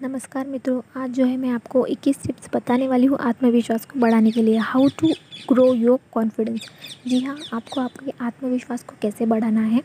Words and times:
नमस्कार 0.00 0.46
मित्रों, 0.46 0.80
आज 0.96 1.10
जो 1.10 1.24
है 1.24 1.36
मैं 1.36 1.48
आपको 1.50 1.84
21 1.86 2.22
टिप्स 2.26 2.48
बताने 2.54 2.86
वाली 2.88 3.06
हूँ 3.06 3.16
आत्मविश्वास 3.20 3.84
को 3.84 3.98
बढ़ाने 4.00 4.30
के 4.30 4.42
लिए। 4.42 4.58
How 4.58 4.88
to 4.98 5.08
grow 5.48 5.64
your 5.74 5.98
confidence 6.12 6.68
जी 7.06 7.18
हाँ 7.20 7.36
आपको 7.54 7.80
आपके 7.80 8.12
आत्मविश्वास 8.20 8.82
को 8.82 8.94
कैसे 9.02 9.26
बढ़ाना 9.26 9.60
है, 9.62 9.82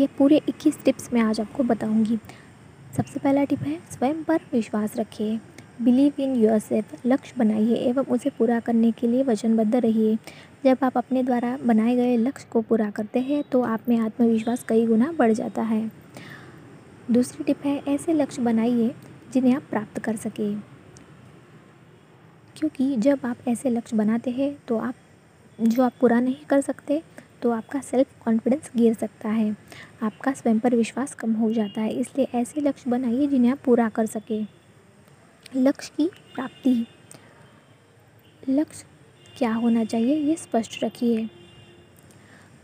ये 0.00 0.06
पूरे 0.18 0.40
21 0.48 0.78
टिप्स 0.84 1.12
मैं 1.12 1.20
आज 1.20 1.40
आपको 1.40 1.62
बताऊँगी। 1.62 2.18
सबसे 2.96 3.20
पहला 3.20 3.44
टिप 3.44 3.62
है, 3.62 3.78
स्वयं 3.90 4.22
पर 4.24 4.40
विश्वास 4.52 4.96
रखिए। 4.96 5.38
बिलीव 5.82 6.20
इन 6.20 6.36
योर 6.36 6.58
सेल्फ 6.58 6.94
लक्ष्य 7.06 7.34
बनाइए 7.38 7.76
एवं 7.78 8.04
उसे 8.06 8.30
पूरा 8.38 8.60
करने 8.60 8.92
के 8.92 9.06
लिए 9.06 9.22
वचनबद्ध 9.24 9.74
रहिए। 9.76 10.16
जब 10.64 10.84
आप 10.84 10.98
अपने 10.98 11.22
द्वारा 11.22 11.56
बनाए 11.64 11.96
गए 11.96 12.16
लक्ष्य 12.18 12.46
को 12.52 12.62
पूरा 12.62 12.90
करते 12.90 13.20
हैं 13.22 13.42
तो 13.52 13.62
आप 13.64 13.88
में 13.88 13.98
आत्मविश्वास 13.98 14.64
कई 14.68 14.86
गुना 14.86 15.12
बढ़ 15.18 15.32
जाता 15.32 15.62
है। 15.64 15.90
दूसरी 17.08 17.44
टिप 17.44 17.66
है, 17.66 17.82
ऐसे 17.88 18.12
लक्ष्य 18.12 18.42
बनाइए 18.42 18.94
जिन्हें 19.32 19.54
आप 19.54 19.62
प्राप्त 19.62 19.98
कर 19.98 20.16
सकें। 20.16 20.62
क्योंकि 22.56 22.96
जब 22.96 23.20
आप 23.24 23.48
ऐसे 23.48 23.70
लक्ष्य 23.70 23.96
बनाते 23.96 24.30
हैं 24.30 24.56
तो 24.68 24.78
आप, 24.78 24.94
जो 25.60 25.82
आप 25.82 25.92
पूरा 26.00 26.20
नहीं 26.20 26.44
कर 26.48 26.60
सकते 26.60 27.02
तो 27.42 27.50
आपका 27.50 27.80
सेल्फ 27.80 28.24
कॉन्फिडेंस 28.24 28.70
गिर 28.76 28.94
सकता 28.94 29.28
है। 29.28 29.56
आपका 30.02 30.32
स्वयं 30.32 30.58
पर 30.58 30.74
विश्वास 30.74 31.14
कम 31.14 31.32
हो 31.32 31.52
जाता 31.52 31.80
है। 31.80 31.92
इसलिए 31.92 32.28
ऐसे 32.34 32.60
लक्ष्य 32.60 32.90
बनाइए 32.90 33.26
जिन्हें 33.26 33.52
आप 33.52 33.58
पूरा 33.64 33.88
कर 33.88 34.06
सकें। 34.06 34.46
लक्ष्य 35.56 35.92
की 35.96 36.08
प्राप्ति। 36.34 36.86
लक्ष्य 38.48 38.86
क्या 39.38 39.52
होना 39.54 39.84
चाहिए, 39.84 40.16
ये 40.16 40.36
स्पष्ट 40.36 40.84
रखिए। 40.84 41.28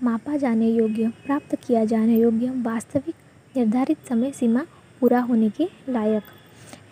मापा 0.02 0.37
जाने 0.37 0.68
योग्य, 0.68 1.09
प्राप्त 1.26 1.54
किया 1.56 1.84
जाने 1.84 2.18
योग्य, 2.18 2.51
वास्तविक, 2.62 3.15
निर्धारित 3.56 4.06
समय 4.09 4.30
सीमा 4.30 4.66
पूरा 5.01 5.20
होने 5.20 5.51
के 5.51 5.68
लायक। 5.88 6.23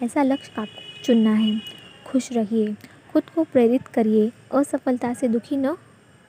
ऐसा 0.03 0.23
लक्ष्य 0.23 0.53
आपको 0.59 1.03
चुनना 1.05 1.33
है। 1.33 1.61
खुश 2.07 2.33
रहिए, 2.33 2.75
खुद 3.13 3.23
को 3.35 3.45
प्रेरित 3.45 3.87
करिए, 3.87 4.31
असफलता 4.55 5.13
से 5.15 5.29
दुखी 5.29 5.57
न 5.57 5.77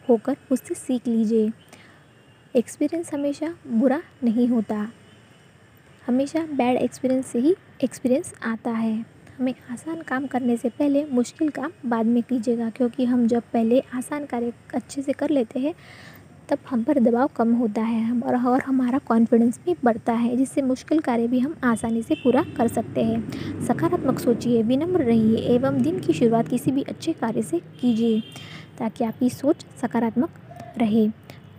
होकर 0.08 0.38
उससे 0.52 0.74
सीख 0.74 1.08
लीजिए। 1.08 1.52
एक्सपीरियंस 2.56 3.14
हमेशा 3.14 3.54
बुरा 3.68 4.02
नहीं 4.24 4.48
होता। 4.48 4.88
हमेशा 6.08 6.46
बैड 6.46 6.78
एक्सपीरियंस 6.78 7.26
से 7.26 7.40
ही 7.40 7.56
एक्सपीरियंस 7.84 8.34
आता 8.44 8.72
है। 8.72 8.94
हमें 9.40 9.54
आसान 9.72 10.02
काम 10.02 10.26
करने 10.28 10.58
से 10.58 10.70
पहले 10.70 11.06
मुश्किल 11.06 11.50
काम 11.50 11.72
बाद 11.86 12.06
में 12.06 12.22
कीजिएगा, 12.24 12.70
क्योंकि 12.70 13.06
हम 13.06 13.28
जब 13.28 13.44
पहले 13.54 13.80
आसान 13.94 14.26
कार्य 14.26 14.54
अच्छे 14.76 15.02
से 15.02 15.14
कर 15.14 15.30
लेते 15.30 15.60
हैं 15.60 15.74
तब 16.52 16.60
हम 16.70 16.82
पर 16.84 17.00
दबाव 17.00 17.30
कम 17.36 17.54
होता 17.56 17.82
है 17.82 18.02
हम 18.04 18.22
और, 18.24 18.36
और 18.38 18.62
हमारा 18.62 18.98
कॉन्फिडेंस 19.00 19.60
भी 19.66 19.76
बढ़ता 19.84 20.14
है 20.14 20.36
जिससे 20.38 20.62
मुश्किल 20.62 21.00
कार्य 21.00 21.28
भी 21.28 21.40
हम 21.40 21.56
आसानी 21.64 22.02
से 22.04 22.16
पूरा 22.16 22.44
कर 22.58 22.68
सकते 22.68 23.04
हैं। 23.04 23.62
सकारात्मक 23.68 24.20
सोचिए 24.20 24.64
विनम्र 24.64 25.04
रहिए 25.04 25.38
एवं 25.56 25.82
दिन 25.84 26.00
की 26.00 26.14
शुरुआत 26.14 26.48
किसी 26.48 26.72
भी 26.72 26.82
अच्छे 26.84 27.14
कार्य 27.14 27.42
से 27.42 27.60
कीजिए 27.82 28.20
ताकि 28.80 29.04
आपकी 29.04 29.30
सोच 29.30 29.66
सकारात्मक 29.82 30.30
रहे। 30.78 31.08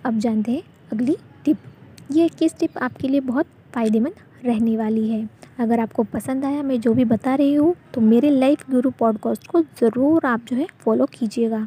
अब 0.04 0.18
जानते 0.18 0.52
हैं 0.52 0.62
अगली 0.92 1.16
टिप 1.44 1.58
ये 2.12 2.26
इक्कीस 2.26 2.58
टिप 2.58 2.78
आपके 2.78 3.08
लिए 3.08 3.20
बहुत 3.22 3.46
फ़ायदेमंद 3.74 4.14
रहने 4.44 4.76
वाली 4.76 5.08
है? 5.08 5.28
अगर 5.58 5.80
आपको 5.80 6.02
पसंद 6.04 6.44
आया 6.44 6.62
मैं 6.62 6.80
जो 6.80 6.92
भी 6.94 7.04
बता 7.06 7.34
रही 7.34 7.54
हूँ 7.54 7.74
तो 7.94 8.00
मेरे 8.00 8.30
लाइफ 8.30 8.70
गुरु 8.70 8.90
पॉडकास्ट 8.90 9.46
को 9.46 9.60
ज़रूर 9.80 10.26
आप 10.26 10.40
जो 10.48 10.56
है 10.56 10.66
फॉलो 10.80 11.06
कीजिएगा। 11.12 11.66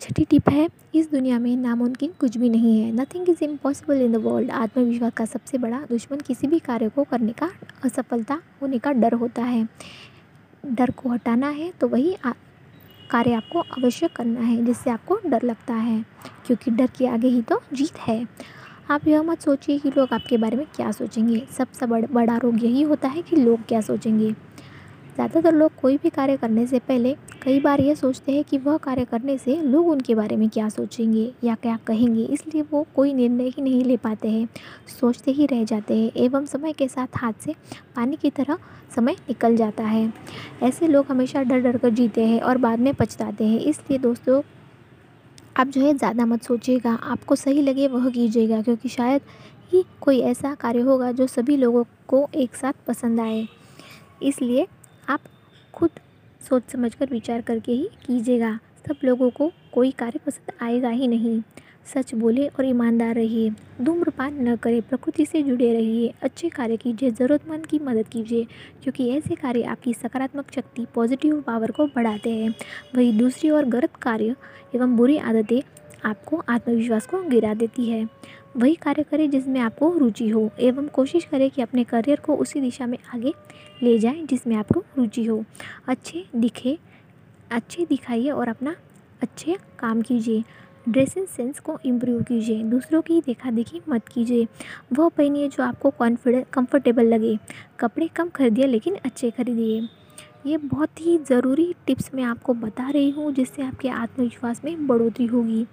छठी 0.00 0.24
टिप 0.24 0.48
है, 0.48 0.68
इस 0.94 1.10
दुनिया 1.10 1.38
में 1.38 1.56
नामुमकिन 1.56 2.10
कुछ 2.20 2.36
भी 2.36 2.48
नहीं 2.48 2.80
है। 2.80 2.90
Nothing 2.92 3.28
is 3.28 3.42
impossible 3.44 4.00
in 4.02 4.12
the 4.12 4.16
world 4.16 4.50
आत्मविश्वास 4.50 5.12
का 5.12 5.24
सबसे 5.24 5.58
बड़ा 5.58 5.80
दुश्मन 5.90 6.18
किसी 6.18 6.46
भी 6.46 6.58
कार्य 6.58 6.88
को 6.88 7.04
करने 7.04 7.32
का, 7.32 7.48
असफलता 7.84 8.40
होने 8.62 8.78
का 8.78 8.92
डर 8.92 9.14
होता 9.14 9.42
है। 9.44 9.66
डर 10.64 10.90
को 10.92 11.08
हटाना 11.08 11.48
है 11.48 11.70
तो 11.80 11.88
वही 11.88 12.16
कार्य 13.10 13.32
आपको 13.32 13.58
अवश्य 13.60 14.08
करना 14.16 14.40
है, 14.40 14.64
जिससे 14.64 14.90
आपको 14.90 15.18
डर 15.26 15.42
लगता 15.42 15.74
है, 15.74 16.04
क्योंकि 16.46 16.70
डर 16.70 16.90
के 16.98 17.06
आगे 17.06 17.28
ही 17.28 17.42
तो 17.42 17.60
जीत 17.72 17.98
है। 17.98 18.26
आप 18.90 19.08
यह 19.08 19.22
मत 19.22 19.40
सोचिए 19.40 19.78
कि 19.78 19.90
लोग 19.90 20.12
आपके 20.12 20.36
बारे 20.36 20.56
में 20.56 20.66
क्या 20.76 20.90
सोचेंगे। 20.92 21.46
सबसे 21.50 21.86
बड़ा 21.86 22.36
रोग 22.36 22.64
यही 22.64 22.82
होता 22.82 23.08
है 23.08 23.22
कि 23.22 23.36
लोग 23.36 23.66
क्या 23.68 23.80
सोचेंगे। 23.80 24.30
ज़्यादातर 24.30 25.54
लोग 25.54 25.74
कोई 25.76 25.96
भी 25.96 26.10
कार्य 26.10 26.36
करने 26.36 26.66
से 26.66 26.78
पहले 26.78 27.16
कई 27.42 27.58
बार 27.60 27.80
ये 27.80 27.94
सोचते 27.94 28.32
हैं 28.32 28.42
कि 28.44 28.58
वह 28.58 28.76
कार्य 28.76 29.04
करने 29.04 29.36
से 29.38 29.54
लोग 29.62 29.88
उनके 29.88 30.14
बारे 30.14 30.36
में 30.36 30.48
क्या 30.48 30.68
सोचेंगे 30.68 31.30
या 31.44 31.54
क्या 31.54 31.76
कहेंगे, 31.86 32.22
इसलिए 32.24 32.62
वो 32.70 32.86
कोई 32.96 33.12
निर्णय 33.14 33.48
ही 33.48 33.62
नहीं 33.62 33.84
ले 33.84 33.96
पाते 33.96 34.28
हैं। 34.28 34.48
सोचते 34.90 35.30
ही 35.30 35.46
रह 35.46 35.62
जाते 35.64 35.96
हैं 35.96 36.10
एवं 36.16 36.46
समय 36.46 36.72
के 36.72 36.88
साथ 36.88 37.16
हाथ 37.16 37.32
से 37.40 37.54
पानी 37.96 38.16
की 38.16 38.30
तरह 38.30 38.58
समय 38.96 39.16
निकल 39.28 39.56
जाता 39.56 39.84
है। 39.84 40.12
ऐसे 40.62 40.88
लोग 40.88 41.06
हमेशा 41.08 41.42
डर 41.42 41.60
डर 41.60 41.76
कर 41.76 41.90
जीते 41.90 42.24
हैं 42.24 42.40
और 42.40 42.58
बाद 42.58 42.80
में 42.80 42.92
पछताते 42.94 43.46
हैं। 43.46 43.60
इसलिए 43.60 43.98
दोस्तों, 43.98 44.40
आप 45.56 45.66
जो 45.66 45.80
है 45.80 45.94
ज़्यादा 45.94 46.26
मत 46.26 46.42
सोचिएगा। 46.42 46.94
आपको 47.04 47.36
सही 47.36 47.62
लगे 47.62 47.86
वह 47.88 48.10
कीजिएगा, 48.10 48.60
क्योंकि 48.62 48.88
शायद 48.88 49.22
ही 49.72 49.84
कोई 50.00 50.20
ऐसा 50.22 50.54
कार्य 50.56 50.80
होगा 50.80 51.12
जो 51.12 51.26
सभी 51.28 51.56
लोगों 51.56 51.84
को 52.08 52.28
एक 52.34 52.54
साथ 52.54 52.86
पसंद 52.86 53.20
आए। 53.20 53.46
इसलिए 54.22 54.66
आप 55.08 55.20
खुद 55.74 55.90
सोच 56.48 56.70
समझ 56.72 56.94
कर 56.94 57.08
विचार 57.10 57.40
करके 57.40 57.72
ही 57.72 57.88
कीजिएगा। 58.06 58.58
सब 58.88 58.96
लोगों 59.04 59.30
को 59.30 59.50
कोई 59.72 59.90
कार्य 59.90 60.20
पसंद 60.26 60.52
आएगा 60.62 60.88
ही 60.88 61.08
नहीं। 61.08 61.42
सच 61.94 62.14
बोले 62.14 62.46
और 62.48 62.64
ईमानदार 62.64 63.14
रहिए। 63.14 63.50
धूम्रपान 63.82 64.48
न 64.48 64.56
करें, 64.56 64.80
प्रकृति 64.82 65.26
से 65.26 65.42
जुड़े 65.42 65.72
रहिए। 65.72 66.12
अच्छे 66.22 66.48
कार्य 66.48 66.76
कीजिए, 66.76 67.10
ज़रूरतमंद 67.10 67.66
की 67.66 67.78
मदद 67.78 68.08
कीजिए, 68.08 68.46
क्योंकि 68.82 69.08
ऐसे 69.10 69.34
कार्य 69.34 69.62
आपकी 69.62 69.94
सकारात्मक 69.94 70.52
शक्ति, 70.54 70.86
पॉजिटिव 70.94 71.40
पावर 71.40 71.70
को 71.70 71.86
बढ़ाते 71.86 72.30
हैं। 72.30 72.54
वही 72.94 73.12
दूसरी 73.12 73.50
ओर 73.50 73.64
गलत 73.64 73.96
कार्य 73.96 74.36
एवं 74.74 74.96
बुरी 74.96 75.18
आदतें 75.18 75.60
आपको 76.04 76.42
आत्मविश्वास 76.48 77.06
को 77.06 77.22
गिरा 77.22 77.54
देती 77.54 77.84
है। 77.84 78.08
वही 78.56 78.74
कार्य 78.74 79.02
करें 79.02 79.30
जिसमें 79.30 79.60
आपको 79.60 79.92
रुचि 79.98 80.28
हो 80.28 80.50
एवं 80.60 80.88
कोशिश 80.88 81.24
करें 81.24 81.50
कि 81.50 81.62
अपने 81.62 81.84
करियर 81.84 82.20
को 82.20 82.36
उसी 82.36 82.60
दिशा 82.60 82.86
में 82.86 82.98
आगे 83.14 83.32
ले 83.82 83.98
जाएँ 83.98 84.26
जिसमें 84.26 84.56
आपको 84.56 84.84
रुचि 84.98 85.24
हो। 85.24 85.44
अच्छे 85.88 86.24
दिखे, 86.36 86.78
अच्छे 87.50 87.86
दिखाइए 87.86 88.30
और 88.30 88.48
अपना 88.48 88.74
अच्छे 89.22 89.56
काम 89.78 90.02
कीजिए। 90.02 90.44
ड्रेसिंग 90.88 91.26
सेंस 91.26 91.58
को 91.60 91.78
इम्प्रूव 91.84 92.22
कीजिए, 92.22 92.62
दूसरों 92.62 93.02
की 93.02 93.20
देखा 93.20 93.50
देखी 93.50 93.80
मत 93.88 94.08
कीजिए। 94.08 94.46
वह 94.92 95.08
पहनिए 95.08 95.48
जो 95.48 95.62
आपको 95.62 95.90
कॉन्फिडेंट 95.90 96.46
कंफर्टेबल 96.52 97.04
लगे। 97.04 97.38
कपड़े 97.80 98.08
कम 98.08 98.28
खरीदिए 98.28 98.66
लेकिन 98.66 98.96
अच्छे 99.04 99.30
खरीदिए। 99.30 99.88
ये 100.46 100.56
बहुत 100.56 101.00
ही 101.00 101.18
ज़रूरी 101.18 101.74
टिप्स 101.86 102.10
मैं 102.14 102.24
आपको 102.24 102.54
बता 102.54 102.88
रही 102.90 103.10
हूँ 103.10 103.32
जिससे 103.32 103.62
आपके 103.62 103.88
आत्मविश्वास 103.88 104.60
में 104.64 104.86
बढ़ोतरी 104.86 105.26
होगी। 105.26 105.66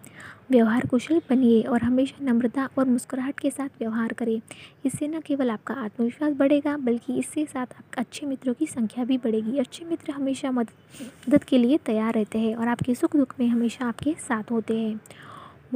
व्यवहार 0.52 0.86
कुशल 0.88 1.22
बनिए 1.30 1.62
और 1.62 1.82
हमेशा 1.82 2.24
नम्रता 2.26 2.68
और 2.78 2.86
मुस्कुराहट 2.86 3.40
के 3.40 3.50
साथ 3.50 3.70
व्यवहार 3.80 4.14
करें 4.14 4.40
इससे 4.86 5.08
न 5.08 5.20
केवल 5.20 5.50
आपका 5.52 5.74
आत्मविश्वास 5.76 6.34
बढ़ेगा, 6.34 6.76
बल्कि 6.78 7.18
इसके 7.20 7.46
साथ 7.46 7.62
आपके 7.62 8.02
अच्छे 8.02 8.26
मित्रों 8.26 8.54
की 8.54 8.66
संख्या 8.68 9.04
भी 9.06 9.18
बढ़ेगी। 9.18 9.58
अच्छे 9.60 9.86
मित्र 9.86 10.12
हमेशा 10.12 10.52
मदद 10.52 11.44
के 11.44 11.58
लिए 11.58 11.78
तैयार 11.86 12.14
रहते 12.14 12.40
हैं 12.40 12.56
और 12.56 12.68
आपके 12.68 12.96
सुख 12.96 13.16
दुख 13.16 13.34
में 13.40 13.48
हमेशा 13.48 13.86
आपके 13.86 14.14
साथ 14.20 14.52
होते 14.52 14.78
हैं। 14.78 15.00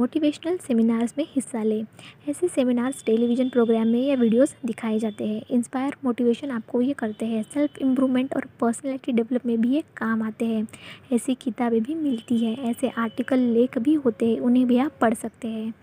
मोटिवेशनल 0.00 0.56
सेमिनार्स 0.56 1.14
में 1.18 1.26
हिस्सा 1.30 1.62
लें। 1.62 1.84
ऐसे 2.28 2.48
सेमिनार्स 2.48 3.04
टेलीविज़न 3.04 3.48
प्रोग्राम 3.48 3.86
में 3.86 4.06
या 4.06 4.14
वीडियोस 4.14 4.56
दिखाए 4.64 4.98
जाते 4.98 5.26
हैं। 5.26 5.42
इंस्पायर 5.50 5.92
मोटिवेशन 6.04 6.50
आपको 6.50 6.80
ये 6.80 6.92
करते 6.92 7.26
हैं। 7.26 7.42
सेल्फ 7.42 7.78
इम्प्रूवमेंट 7.78 8.34
और 8.36 8.44
पर्सनैलिटी 8.60 9.12
डेवलप 9.12 9.46
में 9.46 9.60
भी 9.60 9.68
ये 9.68 9.84
काम 9.96 10.22
आते 10.22 10.44
हैं। 10.44 10.68
ऐसी 11.12 11.34
किताबें 11.34 11.82
भी 11.82 11.94
मिलती 11.94 12.38
है। 12.38 12.70
ऐसे 12.70 12.88
आर्टिकल, 12.88 13.38
लेख 13.38 13.78
भी 13.78 13.94
होते 13.94 14.30
हैं। 14.30 14.40
उन्हें 14.40 14.66
भी 14.66 14.78
आप 14.78 14.92
पढ़ 15.00 15.14
सकते 15.14 15.48
हैं। 15.48 15.74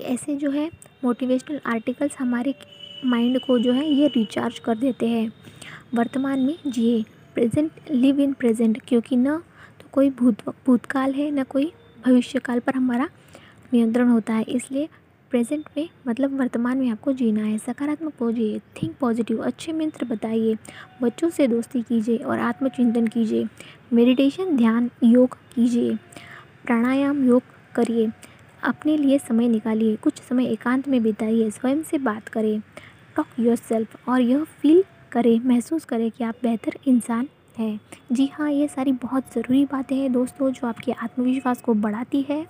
ऐसे 0.00 0.36
जो 0.36 0.50
है, 0.50 0.70
मोटिवेशनल 1.04 1.60
आर्टिकल्स 1.66 2.16
हमारे 2.18 2.54
माइंड 3.04 3.40
को 3.40 3.58
जो 3.58 3.72
है, 3.72 3.90
ये 3.90 4.06
रिचार्ज 4.06 4.58
कर 4.58 4.78
देते 4.78 5.08
हैं। 5.08 5.32
वर्तमान 5.94 6.40
में 6.40 6.58
जिए। 6.66 7.04
Present, 7.34 7.70
live 7.90 8.20
in 8.20 8.32
present. 8.32 8.82
क्योंकि 8.88 9.16
न 9.16 9.38
तो 9.80 9.88
कोई 9.92 10.10
भूत, 10.10 10.48
भूतकाल 10.66 11.12
है, 11.12 11.30
न 11.30 11.42
कोई 11.42 11.72
भविष्य 12.06 12.38
काल 12.38 12.60
पर 12.60 12.74
हमारा 12.74 13.08
नियंत्रण 13.72 14.08
होता 14.08 14.34
है। 14.34 14.42
इसलिए 14.42 14.88
प्रेजेंट 15.30 15.64
में 15.76 15.88
मतलब 16.08 16.38
वर्तमान 16.38 16.78
में 16.78 16.88
आपको 16.90 17.12
जीना 17.12 17.42
है। 17.42 17.58
सकारात्मक 17.58 18.12
पहुँचिए 18.12 18.58
थिंक 18.58 18.96
पॉजिटिव 19.00 19.42
अच्छे 19.42 19.72
मित्र 19.72 20.04
बताइए। 20.04 20.56
बच्चों 21.02 21.30
से 21.30 21.46
दोस्ती 21.48 21.82
कीजिए 21.82 22.16
और 22.16 22.38
आत्मचिंतन 22.38 23.06
कीजिए। 23.06 23.46
मेडिटेशन 23.92 24.56
ध्यान, 24.56 24.90
योग 25.04 25.36
कीजिए। 25.54 25.94
प्राणायाम, 26.64 27.26
योग 27.28 27.42
करिए। 27.74 28.08
अपने 28.62 28.96
लिए 28.96 29.18
समय 29.18 29.48
निकालिए। 29.48 29.96
कुछ 29.96 30.20
समय 30.22 30.46
एकांत 30.46 30.88
में 30.88 31.02
बिताइए। 31.02 31.50
स्वयं 31.50 31.82
से 31.82 31.98
बात 31.98 32.28
करें। 32.28 32.60
टॉक 33.16 33.26
योर 33.40 33.56
सेल्फ 33.56 34.08
और 34.08 34.20
यह 34.20 34.44
फील 34.44 34.84
करें, 35.12 35.40
महसूस 35.40 35.84
करें 35.84 36.10
कि 36.10 36.24
आप 36.24 36.34
बेहतर 36.42 36.72
इंसान 36.86 37.28
है। 37.58 37.78
जी 38.12 38.26
हाँ 38.26 38.50
ये 38.50 38.68
सारी 38.68 38.92
बहुत 38.92 39.34
ज़रूरी 39.34 39.64
बातें 39.64 39.96
हैं 39.96 40.12
दोस्तों, 40.12 40.50
जो 40.50 40.66
आपके 40.66 40.92
आत्मविश्वास 40.92 41.60
को 41.60 41.74
बढ़ाती 41.74 42.22
है। 42.28 42.44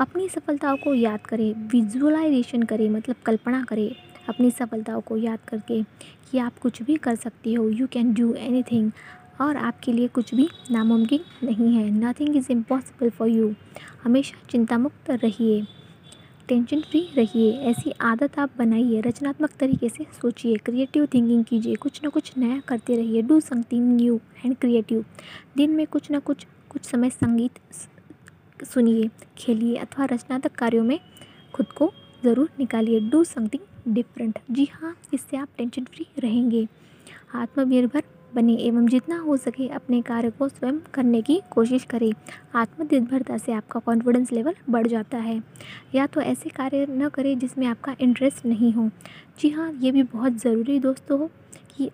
अपनी 0.00 0.28
सफलताओं 0.28 0.76
को 0.76 0.94
याद 0.94 1.20
करें, 1.20 1.68
विजुअलाइजेशन 1.68 2.62
करें 2.62 2.88
मतलब 2.90 3.16
कल्पना 3.26 3.62
करें, 3.64 3.90
अपनी 4.28 4.50
सफलताओं 4.50 5.00
को 5.00 5.16
याद 5.16 5.38
करके 5.48 5.82
कि 6.30 6.38
आप 6.38 6.58
कुछ 6.58 6.82
भी 6.82 6.96
कर 6.96 7.16
सकती 7.16 7.54
हो 7.54 7.68
you 7.68 7.86
can 7.86 8.12
do 8.14 8.32
any 8.34 8.62
thing 8.62 8.90
और 9.40 9.56
आपके 9.56 9.92
लिए 9.92 10.08
कुछ 10.08 10.34
भी 10.34 10.48
नामुमकिन 10.70 11.20
नहीं 11.44 11.74
है। 11.74 11.90
Nothing 11.90 12.36
is 12.36 12.52
impossible 12.52 13.10
for 13.10 13.28
you 13.28 13.54
हमेशा 14.04 14.46
चिंता 14.50 14.78
मुक्त 14.78 15.10
रहिए। 15.10 15.66
टेंशन 16.48 16.80
फ्री 16.80 17.00
रहिए। 17.16 17.52
ऐसी 17.70 17.90
आदत 18.02 18.38
आप 18.38 18.50
बनाइए, 18.58 19.00
रचनात्मक 19.00 19.50
तरीके 19.60 19.88
से 19.88 20.04
सोचिए 20.12 20.56
क्रिएटिव 20.58 21.06
थिंकिंग 21.06 21.44
कीजिए, 21.44 21.74
कुछ 21.74 22.00
ना 22.04 22.08
कुछ 22.08 22.32
नया 22.38 22.60
करते 22.68 22.96
रहिए। 22.96 23.22
Do 23.22 23.38
something 23.40 23.96
new 23.96 24.20
and 24.44 24.56
creative 24.56 25.04
दिन 25.56 25.70
में 25.70 25.86
कुछ 25.86 26.10
ना 26.10 26.18
कुछ 26.20 26.46
कुछ 26.70 26.84
समय 26.84 27.10
संगीत 27.10 27.58
सुनिए, 28.64 29.08
खेलिए 29.38 29.76
अथवा 29.76 30.04
रचनात्मक 30.04 30.52
कार्यों 30.52 30.84
में 30.84 30.98
खुद 31.54 31.72
को 31.72 31.92
ज़रूर 32.24 32.50
निकालिए। 32.58 33.00
डू 33.00 33.22
समथिंग 33.26 33.94
डिफरेंट 33.94 34.38
जी 34.50 34.68
हाँ 34.72 34.94
इससे 35.14 35.36
आप 35.36 35.48
टेंशन 35.58 35.84
फ्री 35.84 36.06
रहेंगे। 36.18 36.66
आत्मनिर्भर 37.34 38.02
बने 38.34 38.54
एवं 38.56 38.86
जितना 38.86 39.18
हो 39.18 39.36
सके 39.36 39.68
अपने 39.68 40.00
कार्य 40.02 40.30
को 40.30 40.48
स्वयं 40.48 40.78
करने 40.94 41.22
की 41.22 41.40
कोशिश 41.50 41.84
करें। 41.84 42.12
आत्मनिर्भरता 42.54 43.38
से 43.38 43.52
आपका 43.52 43.80
कॉन्फिडेंस 43.80 44.32
लेवल 44.32 44.54
बढ़ 44.70 44.86
जाता 44.86 45.18
है। 45.18 45.40
या 45.94 46.06
तो 46.06 46.20
ऐसे 46.20 46.50
कार्य 46.50 46.86
न 46.90 47.08
करें 47.08 47.38
जिसमें 47.38 47.66
आपका 47.66 47.96
इंटरेस्ट 48.00 48.46
नहीं 48.46 48.72
हो। 48.72 48.88
जी 49.40 49.48
हाँ 49.48 49.72
ये 49.72 49.92
भी 49.92 50.02
बहुत 50.02 50.32
ज़रूरी 50.32 50.78
दोस्तों 50.78 51.26
कि 51.76 51.90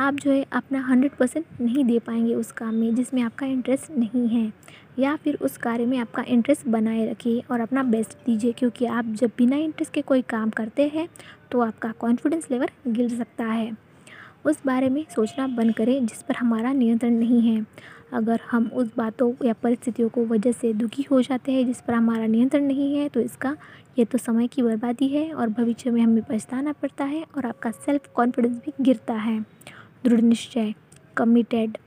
आप 0.00 0.14
जो 0.14 0.30
है 0.30 0.44
अपना 0.52 0.80
हंड्रेड 0.80 1.12
परसेंट 1.12 1.44
नहीं 1.60 1.84
दे 1.84 1.98
पाएँगे 1.98 2.34
उस 2.34 2.52
काम 2.52 2.74
में 2.74 2.94
जिसमें 2.94 3.22
आपका 3.22 3.46
इंटरेस्ट 3.46 3.90
नहीं 3.90 4.26
है। 4.28 4.52
या 4.98 5.14
फिर 5.16 5.38
उस 5.42 5.56
कार्य 5.56 5.86
में 5.86 5.98
आपका 5.98 6.22
इंटरेस्ट 6.28 6.66
बनाए 6.68 7.04
रखिए 7.10 7.42
और 7.50 7.60
अपना 7.60 7.82
बेस्ट 7.82 8.16
दीजिए 8.26 8.52
क्योंकि 8.52 8.86
आप 8.86 9.12
जब 9.12 9.30
बिना 9.38 9.56
इंटरेस्ट 9.56 9.92
के 9.92 10.02
कोई 10.02 10.22
काम 10.22 10.50
करते 10.50 10.86
हैं 10.94 11.08
तो 11.50 11.60
आपका 11.60 11.92
कॉन्फिडेंस 11.92 12.48
लेवल 12.50 12.68
गिर 12.88 13.08
सकता 13.08 13.44
है। 13.44 13.87
उस 14.44 14.60
बारे 14.66 14.88
में 14.88 15.04
सोचना 15.14 15.46
बंद 15.46 15.74
करें 15.74 16.06
जिस 16.06 16.22
पर 16.22 16.36
हमारा 16.36 16.72
नियंत्रण 16.72 17.12
नहीं 17.12 17.40
है। 17.42 17.64
अगर 18.12 18.40
हम 18.50 18.70
उस 18.74 18.90
बातों 18.96 19.32
या 19.44 19.52
परिस्थितियों 19.62 20.08
को 20.08 20.24
वजह 20.26 20.52
से 20.52 20.72
दुखी 20.74 21.02
हो 21.10 21.20
जाते 21.22 21.52
हैं 21.52 21.66
जिस 21.66 21.80
पर 21.80 21.94
हमारा 21.94 22.26
नियंत्रण 22.26 22.64
नहीं 22.64 22.94
है 22.96 23.08
तो 23.08 23.20
इसका 23.20 23.56
ये 23.98 24.04
तो 24.04 24.18
समय 24.18 24.46
की 24.46 24.62
बर्बादी 24.62 25.08
है 25.08 25.32
और 25.32 25.48
भविष्य 25.48 25.90
में 25.90 26.00
हमें 26.00 26.22
पछताना 26.22 26.72
पड़ता 26.72 27.04
है 27.04 27.24
और 27.36 27.46
आपका 27.46 27.70
सेल्फ 27.70 28.08
कॉन्फिडेंस 28.14 28.56
भी 28.56 28.72
गिरता 28.80 29.14
है। 29.14 29.40
दृढ़ 30.04 30.20
निश्चय 30.20 30.74
कमिटेड 31.16 31.78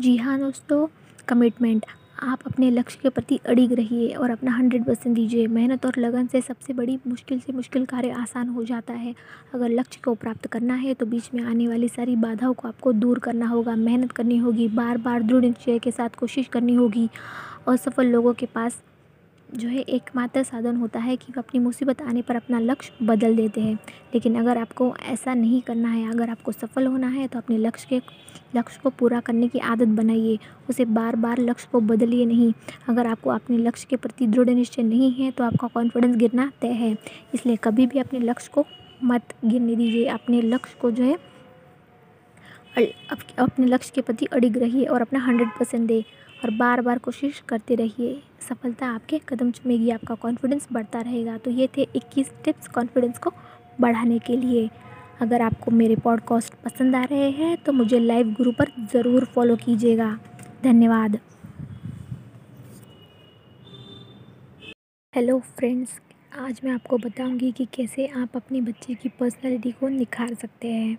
जी 0.00 0.16
हाँ 0.16 0.38
दोस्तों 0.38 0.86
कमिटमेंट 1.28 1.86
आप 2.18 2.38
अपने 2.46 2.70
लक्ष्य 2.70 2.98
के 3.02 3.08
प्रति 3.08 3.38
अड़िग 3.46 3.72
रहिए 3.72 4.08
और 4.10 4.30
अपना 4.30 4.50
हंड्रेड 4.50 4.84
परसेंट 4.84 5.14
दीजिए। 5.16 5.46
मेहनत 5.46 5.86
और 5.86 5.98
लगन 5.98 6.26
से 6.26 6.40
सबसे 6.40 6.72
बड़ी 6.72 6.98
मुश्किल 7.06 7.40
से 7.40 7.52
मुश्किल 7.52 7.84
कार्य 7.84 8.10
आसान 8.10 8.48
हो 8.48 8.64
जाता 8.64 8.94
है। 8.94 9.14
अगर 9.54 9.68
लक्ष्य 9.68 10.00
को 10.04 10.14
प्राप्त 10.14 10.46
करना 10.46 10.74
है 10.74 10.94
तो 10.94 11.06
बीच 11.06 11.30
में 11.34 11.42
आने 11.42 11.68
वाली 11.68 11.88
सारी 11.88 12.16
बाधाओं 12.16 12.54
को 12.54 12.68
आपको 12.68 12.92
दूर 12.92 13.18
करना 13.18 13.46
होगा। 13.46 13.76
मेहनत 13.76 14.12
करनी 14.12 14.36
होगी 14.36 14.68
बार 14.68 14.98
बार 14.98 15.22
दृढ़ 15.22 15.44
निश्चय 15.44 15.78
के 15.78 15.90
साथ 15.90 16.16
कोशिश 16.18 16.48
करनी 16.48 16.74
होगी। 16.74 17.08
असफल 17.68 17.90
सफल 17.90 18.06
लोगों 18.06 18.32
के 18.32 18.46
पास 18.46 18.80
जो 19.48 19.68
है 19.68 19.80
एकमात्र 19.80 20.42
साधन 20.42 20.76
होता 20.76 20.98
है 21.00 21.16
कि 21.16 21.32
वो 21.32 21.40
अपनी 21.40 21.60
मुसीबत 21.60 22.00
आने 22.02 22.22
पर 22.22 22.36
अपना 22.36 22.58
लक्ष्य 22.60 23.04
बदल 23.06 23.36
देते 23.36 23.60
हैं। 23.60 23.74
लेकिन 24.14 24.34
अगर 24.40 24.58
आपको 24.58 24.94
ऐसा 25.02 25.34
नहीं 25.34 25.60
करना 25.62 25.88
है, 25.88 26.10
अगर 26.10 26.30
आपको 26.30 26.52
सफल 26.52 26.86
होना 26.86 27.08
है 27.08 27.26
तो 27.28 27.38
अपने 27.38 27.58
लक्ष्य 27.58 27.86
के, 27.90 28.00
लक्ष्य 28.56 28.80
को 28.82 28.90
पूरा 28.90 29.20
करने 29.20 29.48
की 29.48 29.58
आदत 29.60 29.88
बनाइए। 29.96 30.38
उसे 30.70 30.84
बार 30.86 31.16
बार 31.16 31.38
लक्ष्य 31.38 31.68
को 31.72 31.80
बदलिए 31.82 32.26
नहीं। 32.26 32.52
अगर 32.88 33.06
आपको 33.06 33.30
अपने 33.30 33.58
लक्ष्य 33.58 33.86
के 33.90 33.96
प्रति 33.96 34.26
दृढ़ 34.26 34.50
निश्चय 34.50 34.82
नहीं 34.82 35.10
है 35.14 35.30
तो 35.30 35.44
आपका 35.44 35.68
कॉन्फिडेंस 35.68 36.16
गिरना 36.16 36.50
तय 36.60 36.72
है। 36.74 36.96
इसलिए 37.34 37.56
कभी 37.56 37.86
भी 37.86 37.98
अपने 37.98 38.20
लक्ष्य 38.20 38.50
को 38.54 38.66
मत 39.04 39.34
गिरने 39.44 39.76
दीजिए। 39.76 40.06
अपने 40.08 40.42
लक्ष्य 40.42 40.76
को 40.80 40.90
जो 40.90 41.04
है, 41.04 41.16
अपने 43.38 43.66
लक्ष्य 43.66 43.92
के 43.94 44.00
प्रति 44.00 44.26
अड़िग 44.26 44.56
रहिए 44.58 44.84
और 44.84 45.02
अपना 45.02 45.18
हंड्रेड 45.20 45.48
परसेंट 45.48 45.86
दे। 45.88 46.04
और 46.40 46.50
बार 46.52 46.80
बार 46.80 46.98
कोशिश 46.98 47.42
करते 47.48 47.74
रहिए। 47.74 48.20
सफलता 48.40 48.86
आपके 48.88 49.20
कदम 49.28 49.50
चुमेगी, 49.50 49.90
आपका 49.90 50.14
कॉन्फिडेंस 50.16 50.68
बढ़ता 50.72 51.00
रहेगा। 51.00 51.36
तो 51.38 51.50
ये 51.50 51.68
थे 51.76 51.86
21 51.96 52.30
टिप्स 52.44 52.68
कॉन्फिडेंस 52.68 53.18
को 53.18 53.32
बढ़ाने 53.80 54.18
के 54.18 54.36
लिए। 54.36 54.68
अगर 55.20 55.42
आपको 55.42 55.70
मेरे 55.70 55.96
पॉडकास्ट 55.96 56.54
पसंद 56.64 56.96
आ 56.96 57.02
रहे 57.04 57.30
हैं 57.32 57.56
तो 57.56 57.72
मुझे 57.72 57.98
लाइव 57.98 58.34
गुरु 58.34 58.52
पर 58.52 58.72
ज़रूर 58.92 59.24
फॉलो 59.34 59.56
कीजिएगा। 59.56 60.18
धन्यवाद। 60.64 61.18
हेलो 65.12 65.38
फ्रेंड्स 65.56 66.00
आज 66.38 66.60
मैं 66.64 66.72
आपको 66.72 66.98
बताऊँगी 66.98 67.50
कि 67.52 67.64
कैसे 67.74 68.06
आप 68.16 68.36
अपने 68.36 68.60
बच्चे 68.60 68.94
की 68.94 69.08
पर्सनैलिटी 69.20 69.70
को 69.72 69.88
निखार 69.88 70.34
सकते 70.34 70.68
हैं। 70.68 70.98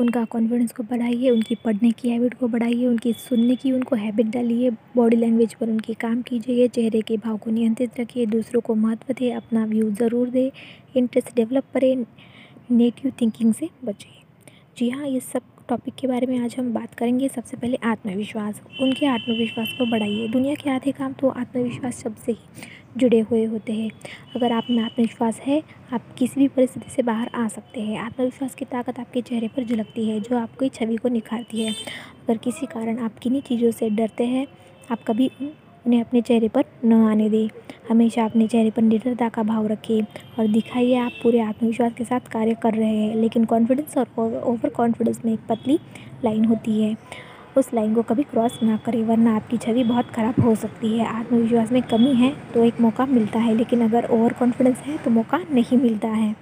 उनका 0.00 0.24
कॉन्फिडेंस 0.24 0.72
को 0.72 0.82
बढ़ाइए, 0.82 1.30
उनकी 1.30 1.54
पढ़ने 1.54 1.90
की 1.90 2.08
हैबिट 2.08 2.34
को 2.34 2.48
बढ़ाइए, 2.48 2.86
उनकी 2.86 3.12
सुनने 3.12 3.56
की, 3.56 3.72
उनको 3.72 3.96
हैबिट 3.96 4.26
डालिए 4.26 4.70
बॉडी 4.96 5.16
लैंग्वेज 5.16 5.54
पर 5.54 5.70
उनके 5.70 5.94
काम 5.94 6.22
कीजिए, 6.22 6.68
चेहरे 6.68 7.00
के 7.00 7.16
भाव 7.16 7.36
को 7.36 7.50
नियंत्रित 7.50 8.00
रखिए, 8.00 8.26
दूसरों 8.26 8.60
को 8.60 8.74
महत्व 8.74 9.12
दे, 9.12 9.30
अपना 9.32 9.64
व्यू 9.64 9.90
ज़रूर 9.92 10.30
दे 10.30 10.50
इंटरेस्ट 10.96 11.34
डेवलप 11.36 11.64
करें 11.74 11.94
नेगेटिव 11.96 13.12
थिंकिंग 13.20 13.54
से 13.54 13.68
बचिए। 13.84 14.20
जी 14.78 14.88
हाँ 14.90 15.06
ये 15.06 15.20
सब 15.22 15.42
टॉपिक 15.68 15.94
के 15.94 16.06
बारे 16.06 16.26
में 16.26 16.38
आज 16.38 16.54
हम 16.58 16.72
बात 16.74 16.94
करेंगे। 16.94 17.28
सबसे 17.28 17.56
पहले 17.56 17.78
आत्मविश्वास, 17.84 18.60
उनके 18.80 19.06
आत्मविश्वास 19.06 19.74
को 19.78 19.86
बढ़ाइए। 19.90 20.28
दुनिया 20.28 20.54
के 20.54 20.70
आधे 20.70 20.92
काम 20.92 21.12
तो 21.12 21.28
आत्मविश्वास 21.30 22.02
शब्द 22.02 22.16
से 22.16 22.32
ही 22.32 22.38
जुड़े 22.96 23.20
हुए 23.20 23.44
होते 23.44 23.72
हैं। 23.72 23.90
अगर 24.36 24.52
आप 24.52 24.66
में 24.70 24.82
आत्मविश्वास 24.82 25.40
है, 25.40 25.62
आप 25.92 26.14
किसी 26.18 26.40
भी 26.40 26.48
परिस्थिति 26.48 26.90
से 26.90 27.02
बाहर 27.02 27.30
आ 27.34 27.48
सकते 27.48 27.80
हैं। 27.80 27.98
आत्मविश्वास 27.98 28.54
की 28.54 28.64
ताकत 28.64 29.00
आपके 29.00 29.20
चेहरे 29.20 29.48
पर 29.48 29.64
झलकती 29.64 30.08
है, 30.08 30.20
जो 30.20 30.38
आपकी 30.38 30.68
छवि 30.68 30.96
को 30.96 31.08
निखारती 31.08 31.62
है। 31.62 31.72
अगर 31.72 32.36
किसी 32.36 32.66
कारण 32.66 32.98
आप 32.98 33.18
किन्हीं 33.18 33.42
चीज़ों 33.42 33.70
से 33.70 33.90
डरते 33.90 34.24
हैं, 34.24 34.46
आप 34.90 35.04
कभी 35.06 35.30
उन्हें 35.86 36.00
अपने 36.00 36.20
चेहरे 36.20 36.48
पर 36.48 36.64
न 36.84 36.92
आने 36.92 37.30
दें। 37.30 37.48
हमेशा 37.88 38.24
अपने 38.24 38.46
चेहरे 38.48 38.70
पर 38.70 38.82
निडरता 38.82 39.28
का 39.28 39.42
भाव 39.42 39.66
रखें 39.66 40.02
और 40.38 40.46
दिखाइए 40.46 40.94
आप 40.96 41.12
पूरे 41.22 41.40
आत्मविश्वास 41.40 41.92
के 41.92 42.04
साथ 42.04 42.20
कार्य 42.20 42.54
कर 42.54 42.74
रहे 42.74 42.96
हैं, 42.96 43.16
लेकिन 43.16 43.44
कॉन्फिडेंस 43.44 43.96
और 43.98 44.42
ओवर 44.46 44.68
कॉन्फिडेंस 44.68 45.20
में 45.24 45.32
एक 45.32 45.40
पतली 45.48 45.78
लाइन 46.24 46.44
होती 46.44 46.82
है। 46.82 46.96
उस 47.56 47.72
लाइन 47.74 47.94
को 47.94 48.02
कभी 48.02 48.22
क्रॉस 48.22 48.58
ना 48.62 48.76
करें, 48.76 49.02
वरना 49.04 49.34
आपकी 49.36 49.56
छवि 49.58 49.84
बहुत 49.84 50.10
ख़राब 50.10 50.40
हो 50.40 50.54
सकती 50.54 50.96
है। 50.98 51.06
आत्मविश्वास 51.08 51.72
में 51.72 51.82
कमी 51.82 52.14
है 52.14 52.32
तो 52.54 52.64
एक 52.64 52.80
मौका 52.80 53.06
मिलता 53.06 53.38
है, 53.38 53.54
लेकिन 53.54 53.84
अगर 53.84 54.06
ओवर 54.10 54.32
कॉन्फिडेंस 54.32 54.78
है 54.78 54.96
तो 54.98 55.10
मौका 55.10 55.38
नहीं 55.50 55.78
मिलता 55.78 56.08
है। 56.08 56.34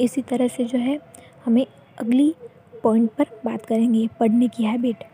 इसी 0.00 0.22
तरह 0.22 0.48
से 0.48 0.64
जो 0.64 0.78
है, 0.78 0.98
हमें 1.44 1.66
अगली 1.98 2.34
पॉइंट 2.82 3.10
पर 3.10 3.26
बात 3.44 3.66
करेंगे, 3.66 4.08
पढ़ने 4.20 4.48
की 4.48 4.64
हैबिट 4.64 5.04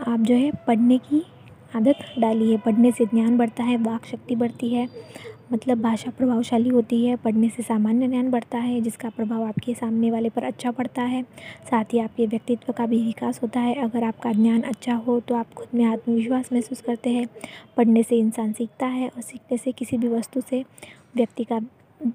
आप 0.00 0.20
जो 0.20 0.34
है, 0.34 0.50
पढ़ने 0.66 0.98
की 1.00 1.24
आदत 1.76 1.98
डालिए। 2.18 2.56
पढ़ने 2.58 2.90
से 2.92 3.04
ज्ञान 3.06 3.36
बढ़ता 3.38 3.64
है, 3.64 3.76
वाक 3.78 4.06
शक्ति 4.06 4.36
बढ़ती 4.36 4.68
है। 4.68 4.86
मतलब 5.50 5.80
भाषा 5.82 6.10
प्रभावशाली 6.10 6.68
होती 6.68 7.04
है, 7.06 7.16
पढ़ने 7.16 7.48
से 7.48 7.62
सामान्य 7.62 8.08
ज्ञान 8.08 8.30
बढ़ता 8.30 8.58
है, 8.58 8.80
जिसका 8.80 9.08
प्रभाव 9.08 9.42
आपके 9.42 9.74
सामने 9.74 10.10
वाले 10.10 10.28
पर 10.28 10.44
अच्छा 10.44 10.70
पड़ता 10.70 11.02
है। 11.02 11.22
साथ 11.70 11.92
ही 11.92 11.98
आपके 11.98 12.26
व्यक्तित्व 12.26 12.72
का 12.72 12.86
भी 12.86 13.02
विकास 13.04 13.42
होता 13.42 13.60
है। 13.60 13.74
अगर 13.74 14.04
आपका 14.04 14.32
ज्ञान 14.32 14.62
अच्छा 14.62 14.94
हो 14.96 15.18
तो 15.20 15.34
आप 15.34 15.52
खुद 15.54 15.68
में 15.74 15.84
आत्मविश्वास 15.84 16.52
महसूस 16.52 16.80
करते 16.80 17.10
हैं। 17.10 17.26
पढ़ने 17.76 18.02
से 18.02 18.18
इंसान 18.18 18.52
सीखता 18.52 18.86
है 18.86 19.08
और 19.08 19.22
सीखने 19.22 19.58
से 19.58 19.72
किसी 19.72 19.98
भी 19.98 20.08
वस्तु 20.08 20.40
से 20.40 20.64
व्यक्ति 21.16 21.44
का, 21.44 21.60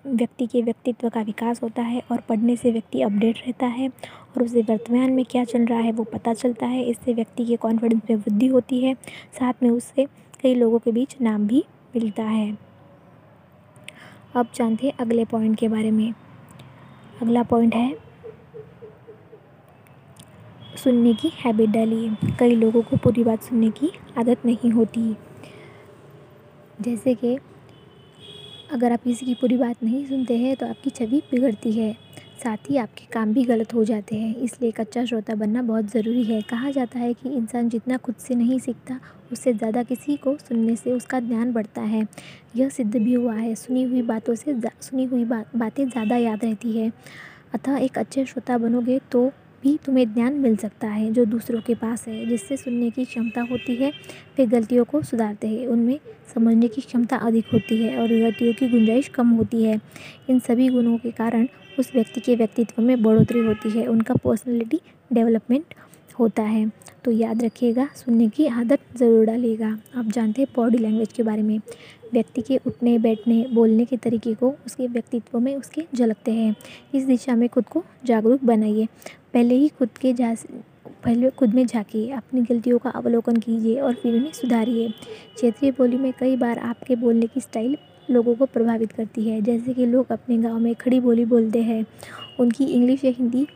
व्यक्ति 0.07 0.45
के 0.47 0.61
व्यक्तित्व 0.61 1.09
का 1.09 1.21
विकास 1.21 1.61
होता 1.63 1.81
है 1.81 2.01
और 2.11 2.21
पढ़ने 2.29 2.55
से 2.55 2.71
व्यक्ति 2.71 3.01
अपडेट 3.01 3.37
रहता 3.37 3.65
है 3.65 3.87
और 3.87 4.43
उसे 4.43 4.61
वर्तमान 4.61 5.11
में 5.11 5.23
क्या 5.25 5.43
चल 5.43 5.65
रहा 5.65 5.79
है 5.79 5.91
वो 5.91 6.03
पता 6.03 6.33
चलता 6.33 6.65
है। 6.65 6.83
इससे 6.83 7.13
व्यक्ति 7.13 7.45
के 7.45 7.55
कॉन्फिडेंस 7.55 8.01
में 8.09 8.15
वृद्धि 8.17 8.47
होती 8.47 8.83
है। 8.83 8.93
साथ 9.39 9.63
में 9.63 9.69
उससे 9.69 10.05
कई 10.43 10.55
लोगों 10.55 10.79
के 10.79 10.91
बीच 10.91 11.15
नाम 11.21 11.47
भी 11.47 11.63
मिलता 11.95 12.23
है। 12.23 12.57
अब 14.35 14.47
जानते 14.55 14.87
हैं 14.87 14.93
अगले 14.99 15.23
पॉइंट 15.25 15.57
के 15.57 15.67
बारे 15.67 15.91
में। 15.91 16.13
अगला 17.21 17.43
पॉइंट 17.43 17.75
है 17.75 17.97
सुनने 20.83 21.13
की 21.13 21.31
हैबिट 21.35 21.69
डालिए। 21.69 22.33
कई 22.39 22.55
लोगों 22.55 22.81
को 22.81 22.97
पूरी 22.97 23.23
बात 23.23 23.43
सुनने 23.43 23.69
की 23.69 23.91
आदत 24.17 24.45
नहीं 24.45 24.71
होती। 24.71 25.15
जैसे 26.81 27.13
कि 27.15 27.37
अगर 28.71 28.91
आप 28.91 29.03
किसी 29.03 29.25
की 29.25 29.33
पूरी 29.33 29.57
बात 29.57 29.83
नहीं 29.83 30.05
सुनते 30.05 30.37
हैं 30.37 30.55
तो 30.55 30.67
आपकी 30.67 30.89
छवि 30.89 31.21
बिगड़ती 31.31 31.71
है। 31.71 31.95
साथ 32.35 32.69
ही 32.69 32.77
आपके 32.77 33.05
काम 33.05 33.33
भी 33.33 33.43
गलत 33.43 33.73
हो 33.73 33.83
जाते 33.83 34.15
हैं, 34.15 34.35
इसलिए 34.35 34.69
एक 34.69 34.79
अच्छा 34.79 35.03
श्रोता 35.05 35.35
बनना 35.35 35.61
बहुत 35.61 35.85
ज़रूरी 35.85 36.23
है। 36.23 36.41
कहा 36.41 36.71
जाता 36.71 36.99
है 36.99 37.13
कि 37.13 37.29
इंसान 37.29 37.69
जितना 37.69 37.97
खुद 37.97 38.15
से 38.17 38.35
नहीं 38.35 38.59
सीखता, 38.59 38.99
उससे 39.31 39.53
ज़्यादा 39.53 39.83
किसी 39.83 40.15
को 40.17 40.35
सुनने 40.39 40.75
से 40.75 40.91
उसका 40.91 41.19
ज्ञान 41.19 41.53
बढ़ता 41.53 41.81
है। 41.83 42.05
यह 42.55 42.69
सिद्ध 42.69 42.95
भी 42.95 43.13
हुआ 43.13 43.33
है, 43.33 43.55
सुनी 43.55 43.83
हुई 43.83 44.01
बातों 44.03 44.35
से 44.35 44.55
सुनी 44.81 45.05
हुई 45.05 45.25
बात 45.25 45.79
ज़्यादा 45.79 46.15
याद 46.17 46.45
रहती 46.45 46.77
है। 46.77 46.91
अतः 47.53 47.77
एक 47.77 47.97
अच्छे 47.97 48.25
श्रोता 48.25 48.57
बनोगे 48.57 48.99
तो 49.11 49.31
भी 49.63 49.77
तुम्हें 49.85 50.13
ज्ञान 50.13 50.33
मिल 50.33 50.55
सकता 50.55 50.87
है, 50.87 51.11
जो 51.13 51.25
दूसरों 51.25 51.61
के 51.61 51.73
पास 51.75 52.07
है, 52.07 52.25
जिससे 52.25 52.57
सुनने 52.57 52.89
की 52.89 53.05
क्षमता 53.05 53.41
होती 53.41 53.75
है, 53.75 53.91
वे 54.37 54.45
गलतियों 54.45 54.83
को 54.85 55.01
सुधारते 55.01 55.47
हैं। 55.47 55.67
उनमें 55.67 55.99
समझने 56.33 56.67
की 56.67 56.81
क्षमता 56.81 57.17
अधिक 57.19 57.45
होती 57.53 57.83
है 57.83 57.97
और 57.97 58.07
गलतियों 58.09 58.53
की 58.53 58.67
गुंजाइश 58.69 59.07
कम 59.07 59.29
होती 59.29 59.63
है। 59.63 59.79
इन 60.29 60.39
सभी 60.39 60.69
गुणों 60.69 60.97
के 60.97 61.11
कारण 61.11 61.47
उस 61.79 61.91
व्यक्ति 61.95 62.21
के 62.21 62.35
व्यक्तित्व 62.35 62.81
में 62.81 63.03
बढ़ोतरी 63.03 63.39
होती 63.39 63.69
है, 63.69 63.87
उनका 63.87 64.13
पर्सनैलिटी 64.13 64.81
डेवलपमेंट 65.13 65.73
होता 66.19 66.43
है। 66.43 66.71
तो 67.03 67.11
याद 67.11 67.43
रखिएगा, 67.43 67.87
सुनने 67.95 68.27
की 68.29 68.45
आदत 68.47 68.79
ज़रूर 68.97 69.25
डालिएगा। 69.25 69.77
आप 69.95 70.05
जानते 70.05 70.41
हैं 70.41 70.53
बॉडी 70.55 70.77
लैंग्वेज 70.77 71.13
के 71.13 71.23
बारे 71.23 71.41
में। 71.41 71.59
व्यक्ति 72.13 72.41
के 72.41 72.59
उठने, 72.67 72.97
बैठने, 72.97 73.45
बोलने 73.53 73.85
के 73.85 73.97
तरीके 73.97 74.33
को 74.33 74.53
उसके 74.65 74.87
व्यक्तित्व 74.87 75.39
में 75.39 75.55
उसके 75.55 75.85
झलकते 75.95 76.31
हैं। 76.31 76.55
इस 76.95 77.03
दिशा 77.03 77.35
में 77.35 77.49
खुद 77.49 77.65
को 77.65 77.83
जागरूक 78.05 78.43
बनाइए। 78.43 78.87
पहले 79.33 79.55
ही 79.55 79.67
खुद 79.67 79.89
के 80.01 80.13
जा, 80.13 80.35
पहले 81.05 81.29
खुद 81.29 81.53
में 81.53 81.65
झाँकिए। 81.65 82.11
अपनी 82.11 82.41
गलतियों 82.41 82.77
का 82.77 82.89
अवलोकन 82.89 83.37
कीजिए 83.37 83.79
और 83.79 83.93
फिर 83.93 84.15
उन्हें 84.15 84.31
सुधारिए। 84.31 84.89
क्षेत्रीय 85.35 85.71
बोली 85.71 85.97
में 85.97 86.13
कई 86.19 86.37
बार 86.37 86.59
आपके 86.59 86.95
बोलने 86.95 87.27
की 87.27 87.41
स्टाइल 87.41 87.77
लोगों 88.09 88.35
को 88.35 88.45
प्रभावित 88.45 88.91
करती 88.91 89.29
है। 89.29 89.41
जैसे 89.41 89.73
कि 89.73 89.85
लोग 89.85 90.11
अपने 90.11 90.37
गाँव 90.37 90.59
में 90.59 90.75
खड़ी 90.75 90.99
बोली 90.99 91.25
बोलते 91.25 91.61
हैं, 91.63 91.85
उनकी 92.39 92.65
इंग्लिश 92.65 93.03
या 93.05 93.11
हिंदी 93.11 93.47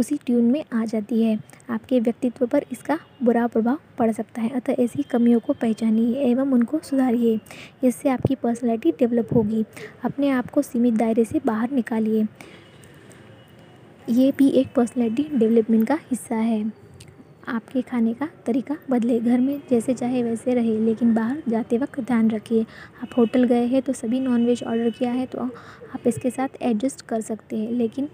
उसी 0.00 0.18
ट्यून 0.26 0.44
में 0.44 0.64
आ 0.72 0.84
जाती 0.84 1.22
है। 1.22 1.38
आपके 1.70 2.00
व्यक्तित्व 2.00 2.46
पर 2.46 2.64
इसका 2.72 2.98
बुरा 3.22 3.46
प्रभाव 3.46 3.78
पड़ 3.98 4.12
सकता 4.12 4.42
है, 4.42 4.48
अतः 4.48 4.74
ऐसी 4.78 5.02
कमियों 5.02 5.40
को 5.40 5.52
पहचानिए 5.52 6.14
एवं 6.20 6.52
उनको 6.52 6.78
सुधारिए। 6.78 7.40
इससे 7.84 8.08
आपकी 8.08 8.34
पर्सनैलिटी 8.34 8.90
डेवलप 8.90 9.28
होगी। 9.34 9.64
अपने 10.04 10.30
आप 10.30 10.50
को 10.50 10.62
सीमित 10.62 10.94
दायरे 10.94 11.24
से 11.24 11.40
बाहर 11.46 11.70
निकालिए। 11.70 12.26
ये 14.08 14.32
भी 14.38 14.48
एक 14.48 14.68
पर्सनैलिटी 14.76 15.38
डेवलपमेंट 15.38 15.88
का 15.88 15.94
हिस्सा 15.94 16.36
है। 16.36 16.87
आपके 17.42 17.82
खाने 17.82 18.12
का 18.14 18.28
तरीका 18.46 18.76
बदले। 18.90 19.18
घर 19.20 19.38
में 19.40 19.60
जैसे 19.70 19.94
चाहे 19.94 20.22
वैसे 20.22 20.54
रहे, 20.54 20.78
लेकिन 20.78 21.14
बाहर 21.14 21.42
जाते 21.48 21.78
वक्त 21.78 22.00
ध्यान 22.00 22.30
रखिए। 22.30 22.62
आप 23.02 23.16
होटल 23.18 23.44
गए 23.44 23.66
हैं 23.66 23.82
तो 23.82 23.92
सभी 23.92 24.20
नॉनवेज 24.20 24.62
ऑर्डर 24.64 24.90
किया 24.90 25.10
है 25.12 25.26
तो 25.26 25.40
आप 25.40 26.06
इसके 26.06 26.30
साथ 26.30 26.62
एडजस्ट 26.62 27.06
कर 27.08 27.20
सकते 27.20 27.56
हैं। 27.56 27.70
लेकिन 27.72 28.08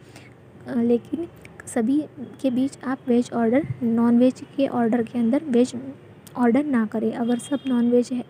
लेकिन 0.69 1.27
सभी 1.67 2.01
के 2.41 2.51
बीच 2.51 2.79
आप 2.85 2.99
वेज 3.09 3.31
ऑर्डर 3.35 3.67
नॉन 3.83 4.19
वेज 4.19 4.43
के 4.57 4.67
ऑर्डर 4.69 5.03
के 5.03 5.19
अंदर 5.19 5.45
वेज 5.47 5.75
ऑर्डर 6.37 6.65
ना 6.67 6.85
करें। 6.87 7.13
अगर 7.13 7.39
सब 7.41 7.61
नॉन 7.67 7.91
वेज 7.91 8.11
है 8.13 8.25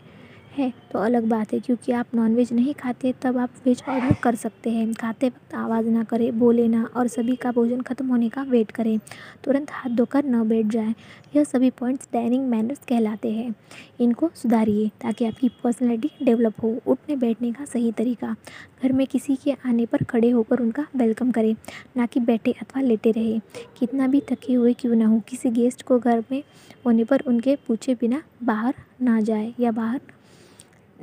है 0.55 0.73
तो 0.93 0.99
अलग 0.99 1.25
बात 1.25 1.53
है, 1.53 1.59
क्योंकि 1.61 1.93
आप 1.93 2.15
नॉनवेज 2.15 2.53
नहीं 2.53 2.75
खाते, 2.75 3.13
तब 3.23 3.39
आप 3.39 3.51
वेज 3.67 3.83
ऑर्डर 3.89 4.15
कर 4.23 4.35
सकते 4.35 4.71
हैं। 4.71 4.93
खाते 4.95 5.27
वक्त 5.27 5.55
आवाज़ 5.55 5.87
ना 5.87 6.05
करें, 6.05 6.39
बोले 6.39 6.67
ना, 6.69 6.85
और 6.97 7.09
सभी 7.09 7.37
का 7.37 7.53
भोजन 7.53 7.81
ख़त्म 7.81 8.07
होने 8.07 8.29
का 8.29 8.43
वेट 8.43 8.71
करें। 8.71 8.99
तुरंत 9.45 9.71
हाथ 9.71 9.91
धोकर 9.91 10.25
न 10.25 10.43
बैठ 10.49 10.67
जाए। 10.67 10.95
यह 11.37 11.45
सभी 11.45 11.71
पॉइंट्स 11.71 12.09
डाइनिंग 12.13 12.49
मैनर्स 12.49 12.81
कहलाते 12.89 13.31
हैं। 13.33 13.55
इनको 14.01 14.31
सुधारिए, 14.35 14.89
ताकि 15.03 15.25
आपकी 15.25 15.49
पर्सनैलिटी 15.65 16.25
डेवलप 16.25 16.63
हो। 16.63 16.75
उठने 16.87 17.17
बैठने 17.17 17.53
का 17.53 17.65
सही 17.65 17.93
तरीका। 17.93 18.35
घर 18.83 18.93
में 18.93 19.07
किसी 19.07 19.37
के 19.37 19.53
आने 19.67 19.87
पर 19.87 20.05
खड़े 20.05 20.31
होकर 20.31 20.61
उनका 20.61 20.87
वेलकम 20.97 21.31
करें, 21.31 21.55
ना 21.97 22.07
कि 22.07 22.21
बैठे 22.21 22.53
अथवा 22.53 22.83
लेटे 22.83 23.11
रहे। 23.11 23.39
कितना 23.79 24.07
भी 24.07 24.23
थके 24.31 24.55
हुए 24.55 24.73
क्यों 24.73 24.97
ना 24.97 25.07
हो, 25.07 25.21
किसी 25.29 25.51
गेस्ट 25.51 25.83
को 25.83 25.99
घर 25.99 26.25
में 26.33 26.43
होने 26.87 27.05
पर 27.05 27.23
उनके 27.27 27.57
पूछे 27.67 27.95
बिना 27.95 28.23
बाहर 28.43 28.75
ना 29.03 29.21
जाए, 29.21 29.53
या 29.61 29.71
बाहर 29.73 30.01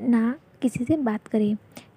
ना 0.02 0.36
किसी 0.62 0.84
से 0.86 0.98
बात 0.98 1.28
करें 1.28 1.52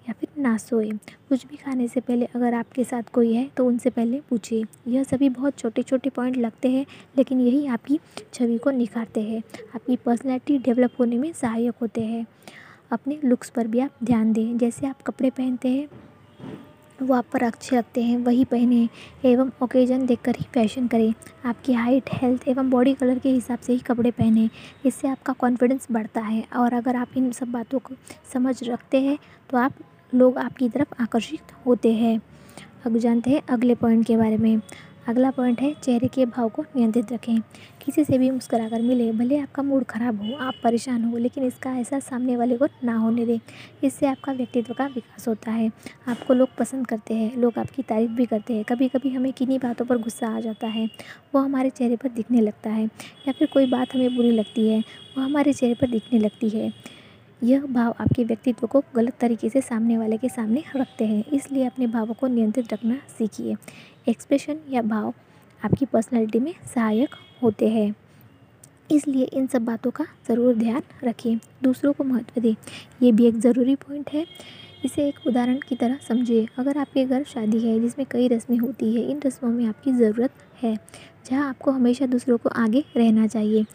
या 0.07 0.13
फिर 0.13 0.41
ना 0.41 0.55
सोए। 0.57 0.89
कुछ 1.29 1.45
भी 1.47 1.55
खाने 1.55 1.87
से 1.87 1.99
पहले 1.99 2.25
अगर 2.25 2.53
आपके 2.53 2.83
साथ 2.83 3.03
कोई 3.13 3.33
है 3.33 3.47
तो 3.57 3.65
उनसे 3.65 3.89
पहले 3.89 4.19
पूछिए। 4.29 4.63
यह 4.87 5.03
सभी 5.03 5.29
बहुत 5.29 5.57
छोटे 5.57 5.83
छोटे 5.83 6.09
पॉइंट 6.09 6.37
लगते 6.37 6.71
हैं, 6.71 6.85
लेकिन 7.17 7.41
यही 7.41 7.65
आपकी 7.67 7.99
छवि 8.33 8.57
को 8.57 8.71
निखारते 8.71 9.21
हैं। 9.21 9.41
आपकी 9.75 9.95
पर्सनैलिटी 9.95 10.57
डेवलप 10.57 10.99
होने 10.99 11.17
में 11.17 11.31
सहायक 11.33 11.75
होते 11.81 12.01
हैं। 12.01 12.25
अपने 12.91 13.19
लुक्स 13.25 13.49
पर 13.49 13.67
भी 13.67 13.79
आप 13.79 14.03
ध्यान 14.03 14.33
दें। 14.33 14.57
जैसे 14.57 14.87
आप 14.87 15.01
कपड़े 15.01 15.29
पहनते 15.29 15.69
हैं 15.69 15.87
वो 17.01 17.13
आप 17.13 17.25
पर 17.33 17.43
अच्छे 17.43 17.75
लगते 17.75 18.01
हैं, 18.03 18.17
वही 18.17 18.43
पहने 18.45 18.87
एवं 19.25 19.49
ओकेजन 19.63 20.05
देखकर 20.05 20.35
ही 20.35 20.45
फ़ैशन 20.53 20.87
करें। 20.87 21.13
आपकी 21.45 21.73
हाइट, 21.73 22.09
हेल्थ 22.13 22.47
एवं 22.47 22.69
बॉडी 22.69 22.93
कलर 22.93 23.19
के 23.19 23.29
हिसाब 23.29 23.59
से 23.59 23.73
ही 23.73 23.79
कपड़े 23.79 24.11
पहने, 24.11 24.49
इससे 24.85 25.07
आपका 25.07 25.33
कॉन्फिडेंस 25.33 25.87
बढ़ता 25.91 26.21
है। 26.21 26.43
और 26.55 26.73
अगर 26.73 26.95
आप 26.95 27.17
इन 27.17 27.31
सब 27.31 27.51
बातों 27.51 27.79
को 27.79 27.95
समझ 28.33 28.57
रखते 28.63 29.01
हैं 29.01 29.17
तो 29.49 29.57
आप 29.57 29.73
लोग 30.15 30.37
आपकी 30.37 30.69
तरफ़ 30.69 31.01
आकर्षित 31.01 31.51
होते 31.65 31.93
हैं। 31.93 32.19
अब 32.85 32.97
जानते 32.97 33.31
हैं 33.31 33.41
अगले 33.49 33.75
पॉइंट 33.75 34.05
के 34.07 34.17
बारे 34.17 34.37
में। 34.37 34.59
अगला 35.07 35.29
पॉइंट 35.31 35.59
है, 35.61 35.73
चेहरे 35.73 36.07
के 36.07 36.25
भाव 36.25 36.49
को 36.49 36.61
नियंत्रित 36.75 37.11
रखें। 37.11 37.39
किसी 37.85 38.03
से 38.03 38.17
भी 38.17 38.29
मुस्कुरा 38.31 38.69
कर 38.69 38.81
मिले, 38.81 39.11
भले 39.11 39.37
आपका 39.37 39.63
मूड 39.63 39.83
ख़राब 39.83 40.21
हो, 40.21 40.37
आप 40.37 40.53
परेशान 40.63 41.03
हो, 41.03 41.17
लेकिन 41.17 41.43
इसका 41.43 41.71
एहसास 41.71 42.05
सामने 42.05 42.37
वाले 42.37 42.57
को 42.57 42.67
ना 42.83 42.95
होने 42.97 43.25
दें। 43.25 43.39
इससे 43.83 44.07
आपका 44.07 44.31
व्यक्तित्व 44.31 44.73
का 44.73 44.85
विकास 44.85 45.27
होता 45.27 45.51
है। 45.51 45.71
आपको 46.07 46.33
लोग 46.33 46.49
पसंद 46.57 46.87
करते 46.87 47.13
हैं, 47.13 47.37
लोग 47.37 47.59
आपकी 47.59 47.83
तारीफ़ 47.83 48.11
भी 48.11 48.25
करते 48.25 48.53
हैं। 48.53 48.63
कभी 48.63 48.87
कभी 48.87 49.09
हमें 49.09 49.33
किन्हीं 49.33 49.59
बातों 49.59 49.85
पर 49.85 49.97
गुस्सा 49.97 50.27
आ 50.27 50.39
जाता 50.39 50.67
है, 50.67 50.89
वो 51.35 51.41
हमारे 51.41 51.69
चेहरे 51.69 51.95
पर 51.95 52.09
दिखने 52.09 52.41
लगता 52.41 52.69
है, 52.69 52.85
या 53.27 53.31
फिर 53.31 53.47
कोई 53.47 53.65
बात 53.65 53.95
हमें 53.95 54.15
बुरी 54.15 54.31
लगती 54.31 54.67
है, 54.69 54.79
वो 55.17 55.23
हमारे 55.23 55.53
चेहरे 55.53 55.75
पर 55.75 55.87
दिखने 55.87 56.19
लगती 56.19 56.49
है। 56.49 56.73
यह 57.45 57.65
भाव 57.67 57.93
आपके 57.99 58.23
व्यक्तित्व 58.23 58.67
को 58.67 58.81
गलत 58.95 59.13
तरीके 59.19 59.49
से 59.49 59.61
सामने 59.61 59.97
वाले 59.97 60.17
के 60.17 60.29
सामने 60.29 60.63
रखते 60.75 61.05
हैं, 61.05 61.23
इसलिए 61.25 61.65
अपने 61.65 61.87
भावों 61.87 62.13
को 62.13 62.27
नियंत्रित 62.27 62.73
रखना 62.73 62.95
सीखिए। 63.17 63.55
एक्सप्रेशन 64.07 64.59
या 64.69 64.81
भाव 64.83 65.13
आपकी 65.61 65.85
पर्सनैलिटी 65.85 66.39
में 66.39 66.53
सहायक 66.65 67.15
होते 67.43 67.69
हैं, 67.69 67.93
इसलिए 68.91 69.25
इन 69.25 69.47
सब 69.47 69.65
बातों 69.65 69.91
का 69.91 70.05
ज़रूर 70.27 70.55
ध्यान 70.55 70.81
रखिए। 71.03 71.39
दूसरों 71.63 71.93
को 71.93 72.03
महत्व 72.03 72.41
दें, 72.41 72.55
ये 73.01 73.11
भी 73.11 73.25
एक 73.27 73.39
ज़रूरी 73.39 73.75
पॉइंट 73.77 74.09
है। 74.09 74.25
इसे 74.85 75.07
एक 75.07 75.19
उदाहरण 75.27 75.59
की 75.59 75.75
तरह 75.75 75.97
समझिए, 76.07 76.47
अगर 76.57 76.77
आपके 76.77 77.05
घर 77.05 77.23
शादी 77.25 77.59
है, 77.59 77.79
जिसमें 77.79 78.05
कई 78.11 78.27
रस्में 78.27 78.57
होती 78.57 78.93
है, 78.95 79.09
इन 79.11 79.21
रस्मों 79.25 79.51
में 79.51 79.65
आपकी 79.65 79.91
ज़रूरत 79.93 80.31
है, 80.61 80.75
जहाँ 81.25 81.47
आपको 81.49 81.71
हमेशा 81.71 82.05
दूसरों 82.07 82.37
को 82.37 82.49
आगे 82.51 82.83
रहना 82.97 83.27
चाहिए। 83.27 83.65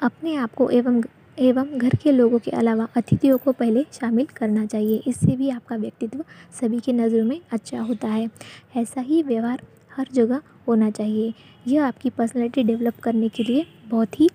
अपने 0.00 0.34
आप 0.36 0.54
को 0.54 0.68
एवं 0.70 1.00
एवं 1.38 1.78
घर 1.78 1.94
के 1.94 2.12
लोगों 2.12 2.38
के 2.38 2.50
अलावा 2.50 2.86
अतिथियों 2.96 3.38
को 3.38 3.52
पहले 3.52 3.84
शामिल 3.92 4.26
करना 4.26 4.66
चाहिए। 4.66 5.02
इससे 5.06 5.36
भी 5.36 5.50
आपका 5.50 5.76
व्यक्तित्व 5.76 6.24
सभी 6.60 6.80
की 6.80 6.92
नज़रों 6.92 7.24
में 7.24 7.40
अच्छा 7.52 7.80
होता 7.80 8.08
है। 8.08 8.28
ऐसा 8.76 9.00
ही 9.00 9.22
व्यवहार 9.22 9.62
हर 9.96 10.08
जगह 10.12 10.40
होना 10.68 10.90
चाहिए। 10.90 11.34
यह 11.66 11.86
आपकी 11.86 12.10
पर्सनैलिटी 12.10 12.62
डेवलप 12.62 13.00
करने 13.00 13.28
के 13.28 13.42
लिए 13.42 13.66
बहुत 13.88 14.20
ही 14.20 14.30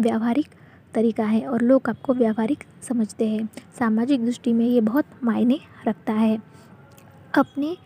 व्यावहारिक 0.00 0.48
तरीका 0.94 1.24
है 1.24 1.46
और 1.46 1.62
लोग 1.62 1.88
आपको 1.88 2.14
व्यावहारिक 2.14 2.64
समझते 2.88 3.28
हैं। 3.28 3.48
सामाजिक 3.78 4.24
दृष्टि 4.24 4.52
में 4.52 4.66
ये 4.66 4.80
बहुत 4.80 5.04
मायने 5.24 5.58
रखता 5.88 6.12
है। 6.12 6.38
अपने 7.34 7.76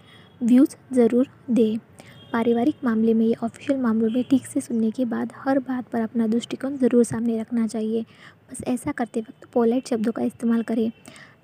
व्यूज़ 0.42 0.76
ज़रूर 0.94 1.28
दें। 1.50 1.78
पारिवारिक 2.32 2.84
मामले 2.84 3.12
में 3.14 3.26
या 3.26 3.44
ऑफिशियल 3.44 3.78
मामलों 3.80 4.08
में 4.10 4.22
ठीक 4.30 4.46
से 4.46 4.60
सुनने 4.60 4.90
के 4.90 5.04
बाद 5.04 5.32
हर 5.36 5.58
बात 5.58 5.84
पर 5.88 6.00
अपना 6.00 6.26
दृष्टिकोण 6.26 6.76
ज़रूर 6.76 7.04
सामने 7.04 7.38
रखना 7.40 7.66
चाहिए। 7.66 8.04
बस 8.50 8.62
ऐसा 8.68 8.92
करते 8.92 9.20
वक्त 9.20 9.46
पोलाइट 9.52 9.88
शब्दों 9.88 10.12
का 10.12 10.22
इस्तेमाल 10.22 10.62
करें। 10.62 10.90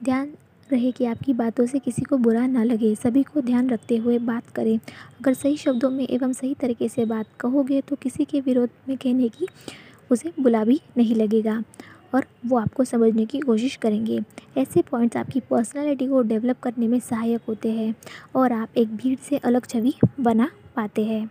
ध्यान 0.05 0.33
रहे 0.71 0.91
कि 0.93 1.05
आपकी 1.05 1.33
बातों 1.35 1.67
से 1.67 1.79
किसी 1.79 2.03
को 2.03 2.17
बुरा 2.19 2.47
ना 2.47 2.65
लगे। 2.65 2.95
सभी 2.95 3.23
को 3.23 3.41
ध्यान 3.41 3.71
रखते 3.71 3.97
हुए 3.97 4.19
बात 4.21 4.51
करें। 4.51 4.77
अगर 4.77 5.35
सही 5.35 5.57
शब्दों 5.57 5.91
में 5.91 6.07
एवं 6.07 6.33
सही 6.33 6.55
तरीके 6.55 6.89
से 6.89 7.05
बात 7.05 7.27
कहोगे 7.41 7.81
तो 7.81 7.97
किसी 7.97 8.25
के 8.25 8.41
विरोध 8.41 8.71
में 8.89 8.97
कहने 8.97 9.29
की 9.29 9.47
उसे 10.11 10.33
बुला 10.41 10.65
भी 10.65 10.81
नहीं 10.97 11.15
लगेगा 11.15 11.63
और 12.15 12.27
वो 12.47 12.59
आपको 12.59 12.85
समझने 12.85 13.25
की 13.27 13.39
कोशिश 13.41 13.77
करेंगे। 13.77 14.21
ऐसे 14.57 14.83
पॉइंट्स 14.83 15.17
आपकी 15.17 15.41
पर्सनालिटी 15.41 16.07
को 16.09 16.21
डेवलप 16.25 16.61
करने 16.63 16.89
में 16.89 16.99
सहायक 17.01 17.41
होते 17.49 17.73
हैं 17.73 17.95
और 18.37 18.53
आप 18.53 18.77
एक 18.77 18.95
भीड़ 18.97 19.19
से 19.21 19.39
अलग 19.39 19.67
छवि 19.67 19.95
बना 20.21 20.51
पाते 20.77 21.05
हैं। 21.05 21.29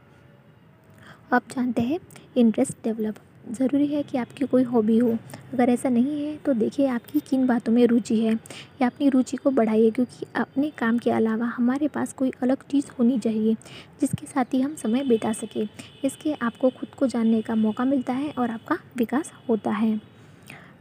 आप 1.33 1.43
जानते 1.51 1.81
हैं 1.81 1.99
इंटरेस्ट 2.37 2.83
डेवलप 2.83 3.15
ज़रूरी 3.51 3.87
है 3.87 4.01
कि 4.03 4.17
आपकी 4.17 4.45
कोई 4.45 4.63
हॉबी 4.63 4.97
हो। 4.97 5.09
अगर 5.53 5.69
ऐसा 5.69 5.89
नहीं 5.89 6.25
है 6.25 6.35
तो 6.37 6.53
देखिए 6.53 6.87
आपकी 6.87 7.19
किन 7.19 7.45
बातों 7.47 7.73
में 7.73 7.85
रुचि 7.87 8.19
है। 8.19 8.33
या 8.81 8.87
अपनी 8.87 9.09
रुचि 9.09 9.37
को 9.37 9.51
बढ़ाइए, 9.51 9.89
क्योंकि 9.91 10.25
अपने 10.35 10.69
काम 10.69 10.97
के 10.97 11.11
अलावा 11.11 11.45
हमारे 11.47 11.87
पास 11.87 12.13
कोई 12.13 12.31
अलग 12.41 12.63
चीज़ 12.71 12.85
होनी 12.99 13.19
चाहिए, 13.19 13.53
जिसके 14.01 14.25
साथ 14.25 14.53
ही 14.53 14.61
हम 14.61 14.75
समय 14.75 15.03
बिता 15.03 15.33
सकें। 15.33 15.67
इसके 16.05 16.33
आपको 16.33 16.69
खुद 16.69 16.89
को 16.89 17.07
जानने 17.07 17.41
का 17.41 17.55
मौका 17.55 17.85
मिलता 17.85 18.13
है 18.13 18.31
और 18.31 18.51
आपका 18.51 18.77
विकास 18.97 19.31
होता 19.49 19.71
है। 19.71 19.99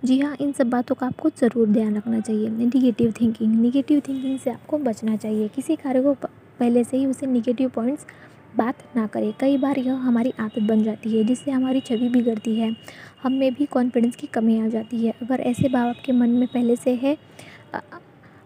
जी 0.05 0.19
हाँ 0.21 0.37
इन 0.41 0.53
सब 0.53 0.71
बातों 0.71 0.95
का 0.95 1.07
आपको 1.07 1.31
ज़रूर 1.31 1.69
ध्यान 1.69 1.97
रखना 1.97 2.21
चाहिए। 2.21 2.49
निगेटिव 2.51 3.13
थिंकिंग 3.21 3.55
निगेटिव 3.55 4.03
थिंकिंग 4.09 4.39
से 4.39 4.51
आपको 4.51 4.79
बचना 4.81 5.17
चाहिए। 5.17 5.49
किसी 5.49 5.77
कार्य 5.77 6.03
को 6.03 6.15
पहले 6.23 6.85
से 6.85 6.97
ही 6.97 7.07
उसे 7.07 7.27
निगेटिव 7.27 7.69
पॉइंट्स 7.69 8.07
बात 8.57 8.83
ना 8.97 9.07
करें। 9.07 9.33
कई 9.41 9.57
बार 9.59 9.79
यह 9.79 9.95
हमारी 9.99 10.33
आदत 10.41 10.63
बन 10.63 10.83
जाती 10.83 11.17
है, 11.19 11.25
जिससे 11.25 11.51
हमारी 11.51 11.81
छवि 11.81 12.09
बिगड़ती 12.09 12.55
है। 12.57 12.75
हम 13.23 13.33
में 13.33 13.53
भी 13.55 13.67
कॉन्फिडेंस 13.67 14.17
की 14.17 14.27
कमी 14.27 14.59
आ 14.61 14.69
जाती 14.69 15.05
है। 15.07 15.13
अगर 15.23 15.41
ऐसे 15.41 15.69
भाव 15.69 15.89
आपके 15.89 16.13
मन 16.13 16.31
में 16.31 16.47
पहले 16.49 16.77
से 16.77 16.95
है 16.95 17.17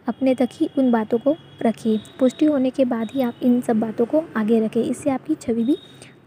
अपने 0.09 0.35
तक 0.35 0.49
ही 0.53 0.69
उन 0.79 0.91
बातों 0.91 1.19
को 1.19 1.35
रखिए। 1.63 2.01
पुष्टि 2.19 2.47
होने 2.47 2.71
के 2.71 2.85
बाद 2.85 3.09
ही 3.15 3.23
आप 3.23 3.41
इन 3.43 3.61
सब 3.61 3.81
बातों 3.81 4.07
को 4.07 4.23
आगे 4.37 4.61
रखें। 4.61 4.83
इससे 4.83 5.11
आपकी 5.11 5.35
छवि 5.35 5.65
भी 5.65 5.77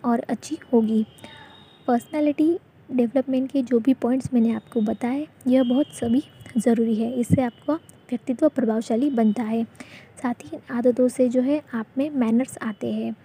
और 0.06 0.20
अच्छी 0.20 0.58
होगी। 0.74 1.06
पर्सनालिटी 1.88 2.58
डेवलपमेंट 2.90 3.52
के 3.52 3.62
जो 3.62 3.80
भी 3.80 3.94
पॉइंट्स 3.94 4.34
मैंने 4.34 4.54
आपको 4.54 4.82
बताए, 4.82 5.28
यह 5.48 5.64
बहुत 5.64 5.94
सभी 5.94 6.24
ज़रूरी 6.58 6.96
है। 6.96 7.12
इससे 7.14 7.42
आपका 7.42 7.74
व्यक्तित्व 8.10 8.48
प्रभावशाली 8.50 9.10
बनता 9.10 9.44
है। 9.44 9.64
साथ 10.24 10.44
ही 10.44 10.58
आदतों 10.72 11.08
से 11.08 11.28
जो 11.30 11.42
है, 11.42 11.62
आप 11.74 11.86
में 11.98 12.10
मैनर्स 12.10 12.58
आते 12.62 12.92
हैं। 12.94 13.16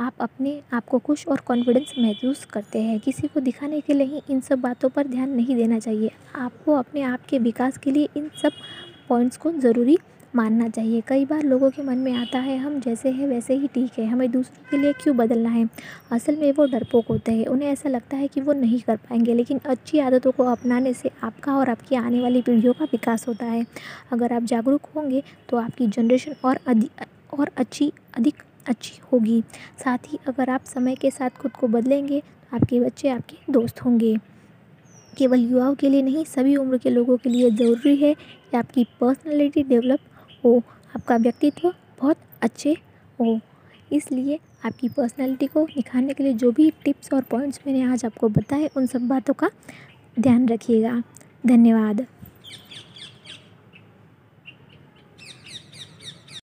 आप 0.00 0.14
अपने 0.20 0.60
आप 0.72 0.84
को 0.84 0.98
खुश 0.98 1.26
और 1.28 1.40
कॉन्फिडेंस 1.40 1.92
महसूस 1.98 2.44
करते 2.44 2.82
हैं। 2.82 3.00
किसी 3.00 3.28
को 3.28 3.40
दिखाने 3.40 3.80
के 3.80 3.94
लिए 3.94 4.06
ही 4.06 4.20
इन 4.30 4.40
सब 4.40 4.60
बातों 4.60 4.88
पर 4.88 5.06
ध्यान 5.06 5.30
नहीं 5.30 5.56
देना 5.56 5.78
चाहिए। 5.78 6.10
आपको 6.34 6.74
अपने 6.74 7.02
आप 7.02 7.26
के 7.28 7.38
विकास 7.38 7.78
के 7.78 7.90
लिए 7.90 8.08
इन 8.16 8.30
सब 8.42 8.52
पॉइंट्स 9.08 9.36
को 9.36 9.52
ज़रूरी 9.52 9.98
मानना 10.34 10.68
चाहिए। 10.68 11.00
कई 11.00 11.24
बार 11.24 11.42
लोगों 11.42 11.70
के 11.70 11.82
मन 11.82 11.98
में 11.98 12.12
आता 12.12 12.38
है, 12.38 12.56
हम 12.58 12.80
जैसे 12.80 13.10
हैं, 13.10 13.28
वैसे 13.28 13.54
ही 13.54 13.68
ठीक 13.68 13.98
है। 13.98 14.06
हमें 14.06 14.30
दूसरों 14.30 14.70
के 14.70 14.76
लिए 14.76 14.92
क्यों 14.92 15.16
बदलना 15.16 15.48
है? 15.48 15.68
असल 16.10 16.36
में 16.36 16.52
वो 16.52 16.66
डरपोक 16.66 17.06
होते 17.08 17.32
हैं। 17.32 17.46
उन्हें 17.46 17.68
ऐसा 17.68 17.88
लगता 17.88 18.16
है 18.16 18.28
कि 18.28 18.40
वो 18.40 18.52
नहीं 18.52 18.80
कर 18.80 18.96
पाएँगे, 18.96 19.34
लेकिन 19.34 19.60
अच्छी 19.66 19.98
आदतों 19.98 20.32
को 20.32 20.44
अपनाने 20.44 20.92
से 20.94 21.10
आपका 21.22 21.56
और 21.56 21.70
आपकी 21.70 21.96
आने 21.96 22.20
वाली 22.20 22.42
पीढ़ियों 22.42 22.74
का 22.74 22.84
विकास 22.84 23.28
होता 23.28 23.46
है। 23.46 23.66
अगर 24.12 24.32
आप 24.32 24.42
जागरूक 24.44 24.86
होंगे 24.96 25.22
तो 25.48 25.56
आपकी 25.56 25.86
जनरेशन 25.86 26.34
और 26.44 26.58
अधिक 26.66 27.06
और 27.32 27.50
अच्छी, 27.56 27.92
अधिक 28.18 28.42
अच्छी 28.70 28.98
होगी। 29.12 29.42
साथ 29.84 29.98
ही 30.08 30.18
अगर 30.28 30.50
आप 30.50 30.64
समय 30.64 30.94
के 30.94 31.10
साथ 31.10 31.30
खुद 31.30 31.52
को 31.52 31.68
बदलेंगे 31.68 32.20
तो 32.20 32.56
आपके 32.56 32.80
बच्चे 32.80 33.08
आपके 33.08 33.52
दोस्त 33.52 33.84
होंगे। 33.84 34.16
केवल 35.18 35.40
युवाओं 35.40 35.74
के 35.74 35.88
लिए 35.88 36.02
नहीं, 36.02 36.24
सभी 36.24 36.56
उम्र 36.56 36.78
के 36.78 36.90
लोगों 36.90 37.16
के 37.16 37.30
लिए 37.30 37.50
ज़रूरी 37.50 37.96
है 37.96 38.14
कि 38.14 38.56
आपकी 38.56 38.84
पर्सनैलिटी 39.00 39.62
डेवलप 39.62 40.00
हो, 40.44 40.62
आपका 40.96 41.16
व्यक्तित्व 41.16 41.68
बहुत 42.00 42.16
अच्छे 42.42 42.76
हो। 43.18 43.38
इसलिए 43.92 44.38
आपकी 44.64 44.88
पर्सनैलिटी 44.88 45.46
को 45.46 45.64
निखारने 45.66 46.14
के 46.14 46.24
लिए 46.24 46.32
जो 46.34 46.50
भी 46.52 46.70
टिप्स 46.84 47.12
और 47.12 47.22
पॉइंट्स 47.22 47.60
मैंने 47.66 47.82
आज 47.82 48.04
आपको 48.04 48.28
बताए, 48.28 48.70
उन 48.76 48.86
सब 48.86 49.08
बातों 49.08 49.34
का 49.34 49.50
ध्यान 50.20 50.48
रखिएगा। 50.48 51.02
धन्यवाद। 51.46 52.06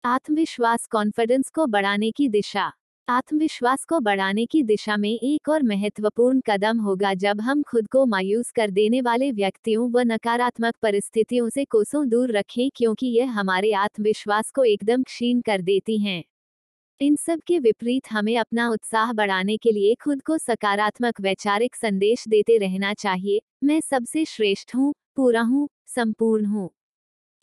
आत्मविश्वास 0.07 0.85
कॉन्फिडेंस 0.85 1.49
को 1.49 1.65
बढ़ाने 1.67 2.11
की 2.11 2.29
दिशा। 2.29 2.73
आत्मविश्वास 3.07 3.85
को 3.85 3.99
बढ़ाने 3.99 4.45
की 4.45 4.63
दिशा 4.63 4.97
में 4.97 5.09
एक 5.09 5.49
और 5.49 5.63
महत्वपूर्ण 5.63 6.41
कदम 6.45 6.79
होगा 6.79 7.13
जब 7.13 7.41
हम 7.41 7.63
खुद 7.63 7.87
को 7.87 8.05
मायूस 8.05 8.51
कर 8.51 8.71
देने 8.71 9.01
वाले 9.01 9.31
व्यक्तियों 9.31 9.91
व 9.91 9.99
नकारात्मक 9.99 10.75
परिस्थितियों 10.81 11.49
से 11.49 11.65
कोसों 11.65 12.09
दूर 12.09 12.31
रखें 12.31 12.69
क्योंकि 12.75 13.07
यह 13.07 13.31
हमारे 13.31 13.71
आत्मविश्वास 13.71 14.51
को 14.51 14.63
एकदम 14.63 15.03
क्षीण 15.03 15.41
कर 15.41 15.61
देती 15.61 15.97
हैं। 15.97 16.23
इन 17.01 17.15
सब 17.15 17.41
के 17.47 17.59
विपरीत 17.59 18.11
हमें 18.11 18.37
अपना 18.37 18.69
उत्साह 18.69 19.13
बढ़ाने 19.13 19.57
के 19.57 19.71
लिए 19.71 19.95
खुद 19.95 20.21
को 20.21 20.37
सकारात्मक 20.37 21.21
वैचारिक 21.21 21.75
संदेश 21.75 22.27
देते 22.27 22.57
रहना 22.57 22.93
चाहिए। 22.93 23.41
मैं 23.63 23.81
सबसे 23.81 24.25
श्रेष्ठ 24.25 24.75
हूँ, 24.75 24.93
पूरा 25.15 25.41
हूँ, 25.41 25.69
संपूर्ण 25.87 26.45
हूँ। 26.45 26.69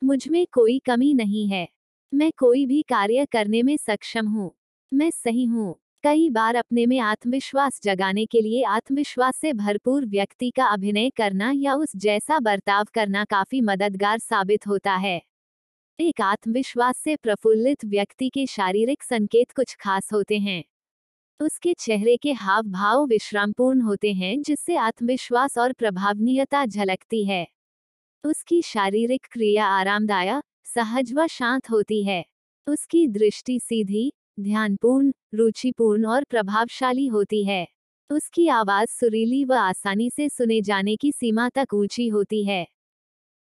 मुझमें 0.02 0.46
कोई 0.52 0.78
कमी 0.78 1.14
नहीं 1.14 1.48
है। 1.48 1.73
मैं 2.14 2.32
कोई 2.38 2.66
भी 2.66 2.82
कार्य 2.82 3.26
करने 3.32 3.62
में 3.62 3.76
सक्षम 3.76 4.26
हूँ। 4.26 4.52
मैं 4.92 5.10
सही 5.10 5.44
हूँ। 5.44 5.74
कई 6.02 6.30
बार 6.30 6.54
अपने 6.54 6.86
में 6.86 6.98
आत्मविश्वास 6.98 7.80
जगाने 7.84 8.26
के 8.26 8.40
लिए 8.40 8.64
आत्मविश्वास 8.64 9.36
से 9.36 9.52
भरपूर 9.52 10.06
व्यक्ति 10.06 10.50
का 10.50 10.66
अभिनय 10.66 11.10
करना 11.10 11.52
या 11.54 11.74
उस 11.74 11.96
जैसा 11.96 12.38
बर्ताव 12.38 12.84
करना 12.94 13.24
काफ़ी 13.24 13.60
मददगार 13.60 14.18
साबित 14.18 14.66
होता 14.66 14.94
है। 14.94 15.22
एक 16.00 16.20
आत्मविश्वास 16.20 16.96
से 16.96 17.16
प्रफुल्लित 17.16 17.84
व्यक्ति 17.84 18.28
के 18.28 18.46
शारीरिक 18.46 19.02
संकेत 19.02 19.52
कुछ 19.52 19.76
खास 19.80 20.12
होते 20.12 20.38
हैं। 20.38 20.64
उसके 21.40 21.74
चेहरे 21.74 22.16
के 22.16 22.32
हाव 22.32 22.62
भाव 22.62 23.06
विश्रामपूर्ण 23.06 23.80
होते 23.80 24.12
हैं, 24.12 24.42
जिससे 24.42 24.76
आत्मविश्वास 24.76 25.58
और 25.58 25.72
प्रभावनीयता 25.72 26.66
झलकती 26.66 27.24
है। 27.24 27.46
उसकी 28.24 28.62
शारीरिक 28.62 29.26
क्रिया 29.32 29.66
आरामदायक 29.66 30.42
सहज 30.66 31.12
व 31.14 31.26
शांत 31.26 31.70
होती 31.70 32.02
है। 32.04 32.24
उसकी 32.66 33.06
दृष्टि 33.08 33.58
सीधी, 33.60 34.12
ध्यानपूर्ण, 34.40 35.12
रुचिपूर्ण 35.34 36.06
और 36.06 36.24
प्रभावशाली 36.24 37.06
होती 37.06 37.44
है। 37.44 37.66
उसकी 38.10 38.48
आवाज़ 38.48 38.88
सुरीली 38.90 39.44
व 39.44 39.52
आसानी 39.52 40.10
से 40.10 40.28
सुने 40.28 40.60
जाने 40.60 40.96
की 40.96 41.12
सीमा 41.12 41.48
तक 41.48 41.74
ऊँची 41.74 42.08
होती 42.08 42.44
है। 42.44 42.66